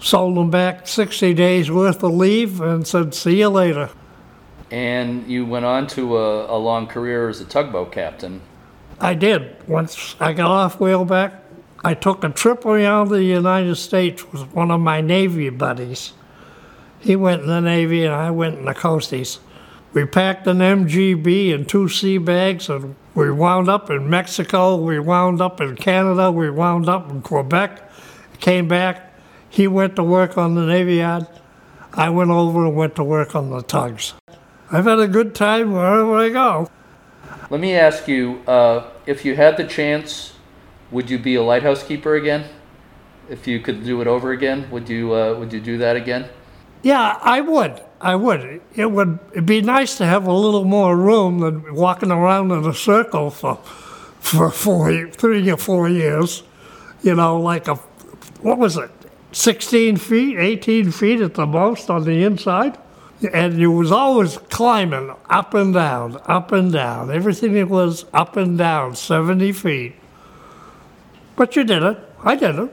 Sold 0.00 0.36
them 0.36 0.50
back 0.50 0.86
60 0.86 1.32
days 1.34 1.70
worth 1.70 2.02
of 2.02 2.12
leave 2.12 2.60
and 2.60 2.86
said, 2.86 3.14
see 3.14 3.38
you 3.38 3.48
later. 3.48 3.88
And 4.70 5.26
you 5.28 5.46
went 5.46 5.64
on 5.64 5.86
to 5.88 6.18
a, 6.18 6.56
a 6.56 6.58
long 6.58 6.86
career 6.86 7.28
as 7.28 7.40
a 7.40 7.44
tugboat 7.44 7.92
captain. 7.92 8.42
I 9.00 9.14
did. 9.14 9.56
Once 9.68 10.16
I 10.20 10.32
got 10.32 10.50
off 10.50 10.78
whaleback, 10.78 11.34
I 11.84 11.94
took 11.94 12.24
a 12.24 12.30
trip 12.30 12.66
around 12.66 13.08
the 13.08 13.22
United 13.22 13.76
States 13.76 14.30
with 14.32 14.52
one 14.52 14.70
of 14.70 14.80
my 14.80 15.00
Navy 15.00 15.48
buddies. 15.50 16.12
He 16.98 17.14
went 17.14 17.42
in 17.42 17.48
the 17.48 17.60
Navy 17.60 18.04
and 18.04 18.14
I 18.14 18.30
went 18.30 18.58
in 18.58 18.64
the 18.64 18.74
coasties. 18.74 19.38
We 19.92 20.04
packed 20.04 20.46
an 20.48 20.58
MGB 20.58 21.54
and 21.54 21.68
two 21.68 21.88
sea 21.88 22.18
bags 22.18 22.68
and 22.68 22.96
we 23.14 23.30
wound 23.30 23.68
up 23.68 23.90
in 23.90 24.10
Mexico, 24.10 24.76
we 24.76 24.98
wound 24.98 25.40
up 25.40 25.60
in 25.60 25.76
Canada, 25.76 26.30
we 26.30 26.50
wound 26.50 26.88
up 26.88 27.10
in 27.10 27.22
Quebec, 27.22 27.90
came 28.40 28.68
back. 28.68 29.14
He 29.48 29.66
went 29.66 29.96
to 29.96 30.02
work 30.02 30.36
on 30.36 30.54
the 30.56 30.66
Navy 30.66 30.96
Yard. 30.96 31.26
I 31.94 32.10
went 32.10 32.30
over 32.30 32.66
and 32.66 32.76
went 32.76 32.96
to 32.96 33.04
work 33.04 33.34
on 33.34 33.50
the 33.50 33.62
tugs. 33.62 34.14
I've 34.70 34.84
had 34.84 34.98
a 34.98 35.08
good 35.08 35.34
time 35.34 35.72
wherever 35.72 36.16
I 36.16 36.28
go. 36.28 36.70
Let 37.50 37.60
me 37.60 37.74
ask 37.74 38.06
you 38.06 38.42
uh, 38.46 38.90
if 39.06 39.24
you 39.24 39.34
had 39.34 39.56
the 39.56 39.64
chance, 39.64 40.34
would 40.90 41.08
you 41.08 41.18
be 41.18 41.36
a 41.36 41.42
lighthouse 41.42 41.82
keeper 41.82 42.14
again? 42.14 42.44
If 43.30 43.46
you 43.46 43.60
could 43.60 43.84
do 43.84 44.00
it 44.00 44.06
over 44.06 44.32
again, 44.32 44.70
would 44.70 44.88
you, 44.88 45.14
uh, 45.14 45.34
would 45.38 45.52
you 45.52 45.60
do 45.60 45.78
that 45.78 45.96
again? 45.96 46.28
Yeah, 46.82 47.18
I 47.22 47.40
would. 47.40 47.82
I 48.00 48.14
would. 48.14 48.60
It 48.74 48.90
would 48.92 49.18
it'd 49.32 49.46
be 49.46 49.60
nice 49.60 49.96
to 49.98 50.06
have 50.06 50.26
a 50.26 50.32
little 50.32 50.64
more 50.64 50.96
room 50.96 51.40
than 51.40 51.74
walking 51.74 52.12
around 52.12 52.52
in 52.52 52.64
a 52.64 52.74
circle 52.74 53.30
for 53.30 53.56
for 54.20 54.50
four, 54.50 55.08
three 55.08 55.50
or 55.50 55.56
four 55.56 55.88
years. 55.88 56.44
You 57.02 57.16
know, 57.16 57.40
like 57.40 57.66
a 57.66 57.74
what 58.40 58.58
was 58.58 58.76
it, 58.76 58.90
sixteen 59.32 59.96
feet, 59.96 60.38
eighteen 60.38 60.92
feet 60.92 61.20
at 61.20 61.34
the 61.34 61.46
most 61.46 61.90
on 61.90 62.04
the 62.04 62.22
inside, 62.22 62.78
and 63.32 63.58
you 63.58 63.70
was 63.70 63.90
always 63.90 64.38
climbing 64.48 65.14
up 65.28 65.54
and 65.54 65.74
down, 65.74 66.20
up 66.26 66.52
and 66.52 66.72
down. 66.72 67.10
Everything 67.10 67.56
it 67.56 67.68
was 67.68 68.04
up 68.12 68.36
and 68.36 68.56
down, 68.56 68.94
seventy 68.96 69.52
feet. 69.52 69.94
But 71.36 71.56
you 71.56 71.64
did 71.64 71.82
it. 71.82 71.98
I 72.22 72.36
did 72.36 72.58
it. 72.58 72.72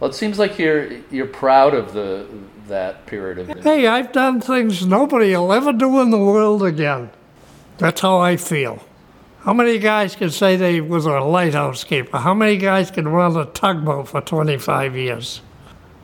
Well, 0.00 0.10
it 0.10 0.14
seems 0.14 0.38
like 0.38 0.58
you're 0.58 0.92
you're 1.10 1.26
proud 1.26 1.74
of 1.74 1.92
the 1.92 2.26
that 2.68 3.06
period 3.06 3.38
of. 3.38 3.62
Hey, 3.62 3.86
I've 3.86 4.12
done 4.12 4.40
things 4.40 4.86
nobody 4.86 5.36
will 5.36 5.52
ever 5.52 5.72
do 5.72 6.00
in 6.00 6.10
the 6.10 6.18
world 6.18 6.62
again. 6.62 7.10
That's 7.78 8.00
how 8.00 8.18
I 8.18 8.36
feel. 8.36 8.82
How 9.40 9.52
many 9.52 9.78
guys 9.78 10.16
can 10.16 10.30
say 10.30 10.56
they 10.56 10.80
was 10.80 11.06
a 11.06 11.20
lighthouse 11.20 11.84
keeper? 11.84 12.18
How 12.18 12.34
many 12.34 12.56
guys 12.56 12.90
can 12.90 13.06
run 13.06 13.36
a 13.36 13.44
tugboat 13.44 14.08
for 14.08 14.20
25 14.20 14.96
years, 14.96 15.40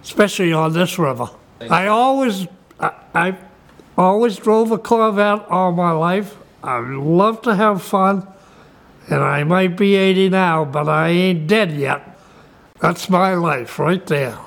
especially 0.03 0.53
on 0.53 0.73
this 0.75 0.97
river? 0.97 1.29
I 1.61 1.89
always, 1.89 2.47
I, 2.79 2.93
I 3.15 3.39
always 3.97 4.37
drove 4.37 4.71
a 4.71 4.77
Corvette 4.79 5.47
all 5.49 5.73
my 5.73 5.93
life. 5.93 6.37
I 6.63 6.79
love 6.79 7.41
to 7.43 7.55
have 7.55 7.83
fun, 7.83 8.27
and 9.11 9.23
I 9.23 9.45
might 9.45 9.77
be 9.77 9.97
80 9.97 10.31
now, 10.31 10.65
but 10.65 10.89
I 10.89 11.09
ain't 11.09 11.47
dead 11.47 11.73
yet. 11.73 12.19
That's 12.81 13.11
my 13.11 13.35
life 13.35 13.79
right 13.79 14.05
there. 14.07 14.39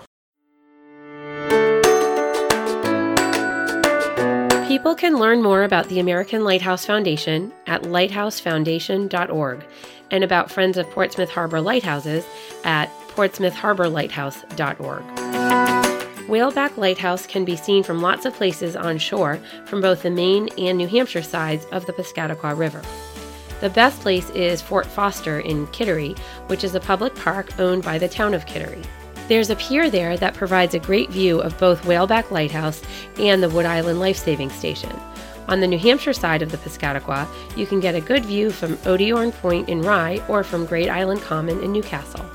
People 4.67 4.95
can 4.95 5.17
learn 5.17 5.41
more 5.41 5.63
about 5.63 5.89
the 5.89 5.99
American 5.99 6.43
Lighthouse 6.43 6.85
Foundation 6.85 7.51
at 7.65 7.81
lighthousefoundation.org 7.83 9.65
and 10.11 10.23
about 10.23 10.51
Friends 10.51 10.77
of 10.77 10.87
Portsmouth 10.91 11.29
Harbor 11.29 11.61
Lighthouses 11.61 12.25
at 12.63 12.91
portsmouthharborlighthouse.org. 13.15 15.44
Whaleback 16.27 16.75
Lighthouse 16.75 17.27
can 17.27 17.45
be 17.45 17.55
seen 17.55 17.83
from 17.83 18.01
lots 18.01 18.25
of 18.25 18.33
places 18.33 18.75
on 18.75 18.97
shore 18.97 19.39
from 19.65 19.79
both 19.79 20.01
the 20.01 20.09
Maine 20.09 20.49
and 20.57 20.75
New 20.75 20.87
Hampshire 20.87 21.21
sides 21.21 21.65
of 21.71 21.85
the 21.85 21.93
Piscataqua 21.93 22.57
River. 22.57 22.81
The 23.61 23.69
best 23.69 24.01
place 24.01 24.27
is 24.31 24.59
Fort 24.59 24.87
Foster 24.87 25.39
in 25.39 25.67
Kittery, 25.67 26.17
which 26.47 26.63
is 26.63 26.73
a 26.73 26.79
public 26.79 27.13
park 27.13 27.59
owned 27.59 27.83
by 27.83 27.99
the 27.99 28.09
town 28.09 28.33
of 28.33 28.47
Kittery. 28.47 28.83
There's 29.27 29.51
a 29.51 29.55
pier 29.55 29.91
there 29.91 30.17
that 30.17 30.33
provides 30.33 30.73
a 30.73 30.79
great 30.79 31.11
view 31.11 31.41
of 31.41 31.57
both 31.59 31.83
Whaleback 31.83 32.31
Lighthouse 32.31 32.81
and 33.19 33.43
the 33.43 33.49
Wood 33.49 33.67
Island 33.67 33.99
Life 33.99 34.17
Saving 34.17 34.49
Station. 34.49 34.99
On 35.47 35.59
the 35.59 35.67
New 35.67 35.77
Hampshire 35.77 36.13
side 36.13 36.41
of 36.41 36.51
the 36.51 36.57
Piscataqua, 36.57 37.27
you 37.55 37.67
can 37.67 37.79
get 37.79 37.93
a 37.93 38.01
good 38.01 38.25
view 38.25 38.49
from 38.49 38.77
Odiorne 38.77 39.31
Point 39.31 39.69
in 39.69 39.83
Rye 39.83 40.23
or 40.27 40.43
from 40.43 40.65
Great 40.65 40.89
Island 40.89 41.21
Common 41.21 41.63
in 41.63 41.71
Newcastle. 41.71 42.25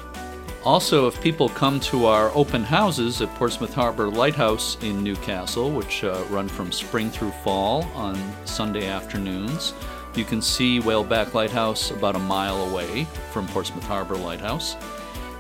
Also, 0.64 1.07
if 1.07 1.18
people 1.23 1.49
come 1.49 1.81
to 1.81 2.05
our 2.05 2.31
open 2.35 2.62
houses 2.62 3.23
at 3.23 3.35
Portsmouth 3.37 3.73
Harbor 3.73 4.11
Lighthouse 4.11 4.77
in 4.83 5.03
Newcastle, 5.03 5.70
which 5.70 6.05
uh, 6.05 6.23
run 6.29 6.49
from 6.49 6.70
spring 6.70 7.11
through 7.11 7.31
fall 7.31 7.85
on 7.94 8.14
Sunday 8.44 8.87
afternoons, 8.87 9.73
you 10.14 10.25
can 10.25 10.42
see 10.42 10.79
Whaleback 10.79 11.33
Lighthouse 11.33 11.92
about 11.92 12.14
a 12.14 12.18
mile 12.18 12.68
away 12.68 13.05
from 13.33 13.46
Portsmouth 13.49 13.87
Harbor 13.87 14.16
Lighthouse. 14.16 14.77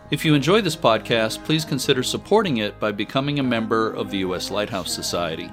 If 0.10 0.26
you 0.26 0.34
enjoy 0.34 0.62
this 0.62 0.76
podcast, 0.76 1.44
please 1.46 1.64
consider 1.64 2.02
supporting 2.02 2.58
it 2.58 2.80
by 2.80 2.92
becoming 2.92 3.38
a 3.38 3.44
member 3.44 3.94
of 3.94 4.10
the 4.10 4.18
U.S. 4.18 4.50
Lighthouse 4.50 4.92
Society. 4.92 5.52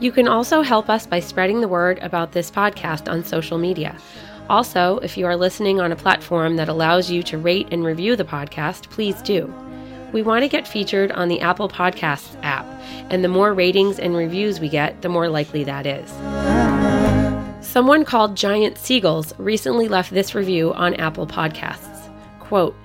You 0.00 0.10
can 0.10 0.26
also 0.26 0.62
help 0.62 0.90
us 0.90 1.06
by 1.06 1.20
spreading 1.20 1.60
the 1.60 1.68
word 1.68 2.00
about 2.00 2.32
this 2.32 2.50
podcast 2.50 3.08
on 3.08 3.24
social 3.24 3.56
media. 3.56 3.96
Also, 4.50 4.98
if 4.98 5.16
you 5.16 5.26
are 5.26 5.36
listening 5.36 5.80
on 5.80 5.92
a 5.92 5.96
platform 5.96 6.56
that 6.56 6.68
allows 6.68 7.10
you 7.10 7.22
to 7.22 7.38
rate 7.38 7.68
and 7.70 7.84
review 7.84 8.16
the 8.16 8.24
podcast, 8.24 8.90
please 8.90 9.20
do. 9.22 9.52
We 10.12 10.22
want 10.22 10.42
to 10.42 10.48
get 10.48 10.68
featured 10.68 11.10
on 11.12 11.28
the 11.28 11.40
Apple 11.40 11.68
Podcasts 11.68 12.36
app, 12.42 12.66
and 13.10 13.24
the 13.24 13.28
more 13.28 13.54
ratings 13.54 13.98
and 13.98 14.14
reviews 14.14 14.60
we 14.60 14.68
get, 14.68 15.00
the 15.00 15.08
more 15.08 15.28
likely 15.28 15.64
that 15.64 15.86
is. 15.86 16.10
Someone 17.66 18.04
called 18.04 18.36
Giant 18.36 18.76
Seagulls 18.76 19.32
recently 19.38 19.88
left 19.88 20.10
this 20.10 20.34
review 20.34 20.74
on 20.74 20.94
Apple 20.94 21.26
Podcasts. 21.26 22.10
Quote, 22.40 22.76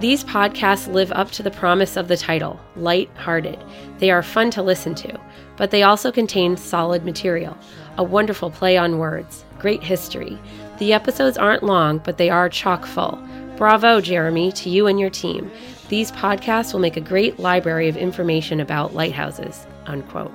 these 0.00 0.22
podcasts 0.22 0.92
live 0.92 1.10
up 1.12 1.30
to 1.32 1.42
the 1.42 1.50
promise 1.50 1.96
of 1.96 2.06
the 2.06 2.16
title, 2.16 2.60
light-hearted. 2.76 3.58
They 3.98 4.10
are 4.10 4.22
fun 4.22 4.50
to 4.52 4.62
listen 4.62 4.94
to, 4.96 5.18
but 5.56 5.70
they 5.70 5.82
also 5.82 6.12
contain 6.12 6.56
solid 6.56 7.04
material. 7.04 7.56
A 7.96 8.04
wonderful 8.04 8.50
play 8.50 8.76
on 8.76 8.98
words, 8.98 9.44
great 9.58 9.82
history. 9.82 10.38
The 10.78 10.92
episodes 10.92 11.36
aren't 11.36 11.64
long, 11.64 11.98
but 11.98 12.18
they 12.18 12.30
are 12.30 12.48
chock 12.48 12.86
full. 12.86 13.18
Bravo, 13.56 14.00
Jeremy, 14.00 14.52
to 14.52 14.70
you 14.70 14.86
and 14.86 15.00
your 15.00 15.10
team. 15.10 15.50
These 15.88 16.12
podcasts 16.12 16.72
will 16.72 16.80
make 16.80 16.96
a 16.96 17.00
great 17.00 17.40
library 17.40 17.88
of 17.88 17.96
information 17.96 18.60
about 18.60 18.94
lighthouses. 18.94 19.66
Unquote. 19.86 20.32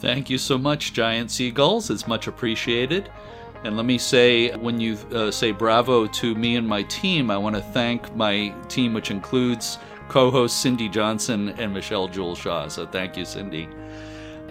Thank 0.00 0.28
you 0.28 0.36
so 0.36 0.58
much, 0.58 0.92
Giant 0.92 1.30
Seagulls. 1.30 1.88
It's 1.88 2.06
much 2.06 2.26
appreciated. 2.26 3.10
And 3.64 3.76
let 3.76 3.86
me 3.86 3.98
say, 3.98 4.54
when 4.56 4.80
you 4.80 4.98
uh, 5.12 5.30
say 5.30 5.52
bravo 5.52 6.06
to 6.06 6.34
me 6.34 6.56
and 6.56 6.66
my 6.66 6.82
team, 6.84 7.30
I 7.30 7.38
want 7.38 7.56
to 7.56 7.62
thank 7.62 8.14
my 8.14 8.54
team, 8.68 8.92
which 8.92 9.10
includes 9.10 9.78
co 10.08 10.30
hosts 10.30 10.58
Cindy 10.58 10.88
Johnson 10.88 11.50
and 11.50 11.72
Michelle 11.72 12.08
Jewel 12.08 12.34
Shaw. 12.34 12.68
So 12.68 12.86
thank 12.86 13.16
you, 13.16 13.24
Cindy. 13.24 13.68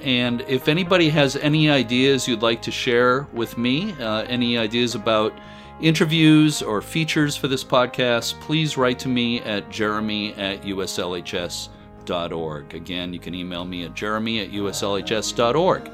And 0.04 0.41
if 0.41 0.68
anybody 0.68 1.10
has 1.10 1.36
any 1.36 1.70
ideas 1.70 2.28
you'd 2.28 2.41
like 2.41 2.62
to 2.64 2.72
share 2.72 3.28
with 3.34 3.58
me, 3.58 3.93
uh, 3.93 4.24
any 4.24 4.58
ideas 4.58 4.95
about 4.95 5.34
interviews 5.82 6.62
or 6.62 6.82
features 6.82 7.36
for 7.36 7.47
this 7.47 7.64
podcast, 7.64 8.39
please 8.41 8.78
write 8.78 9.00
to 9.00 9.08
me 9.08 9.39
at 9.41 9.70
jeremy 9.70 10.34
at 10.36 10.62
uslhs.org. 10.64 11.74
Again, 12.74 13.14
you 13.14 13.20
can 13.20 13.36
email 13.36 13.66
me 13.66 13.86
at 13.86 13.93
jeremy 13.93 14.39
at 14.41 14.52
uslhs.org. 14.52 15.91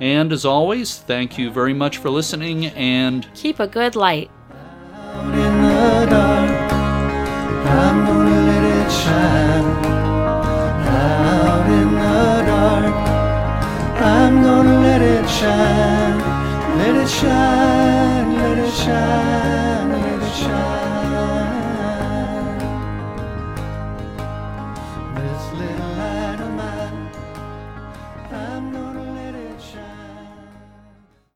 And 0.00 0.32
as 0.32 0.44
always, 0.44 0.98
thank 0.98 1.38
you 1.38 1.50
very 1.50 1.74
much 1.74 1.98
for 1.98 2.10
listening 2.10 2.66
and 2.66 3.28
keep 3.34 3.58
a 3.60 3.66
good 3.66 3.96
light. 3.96 4.30
shine. 17.20 17.67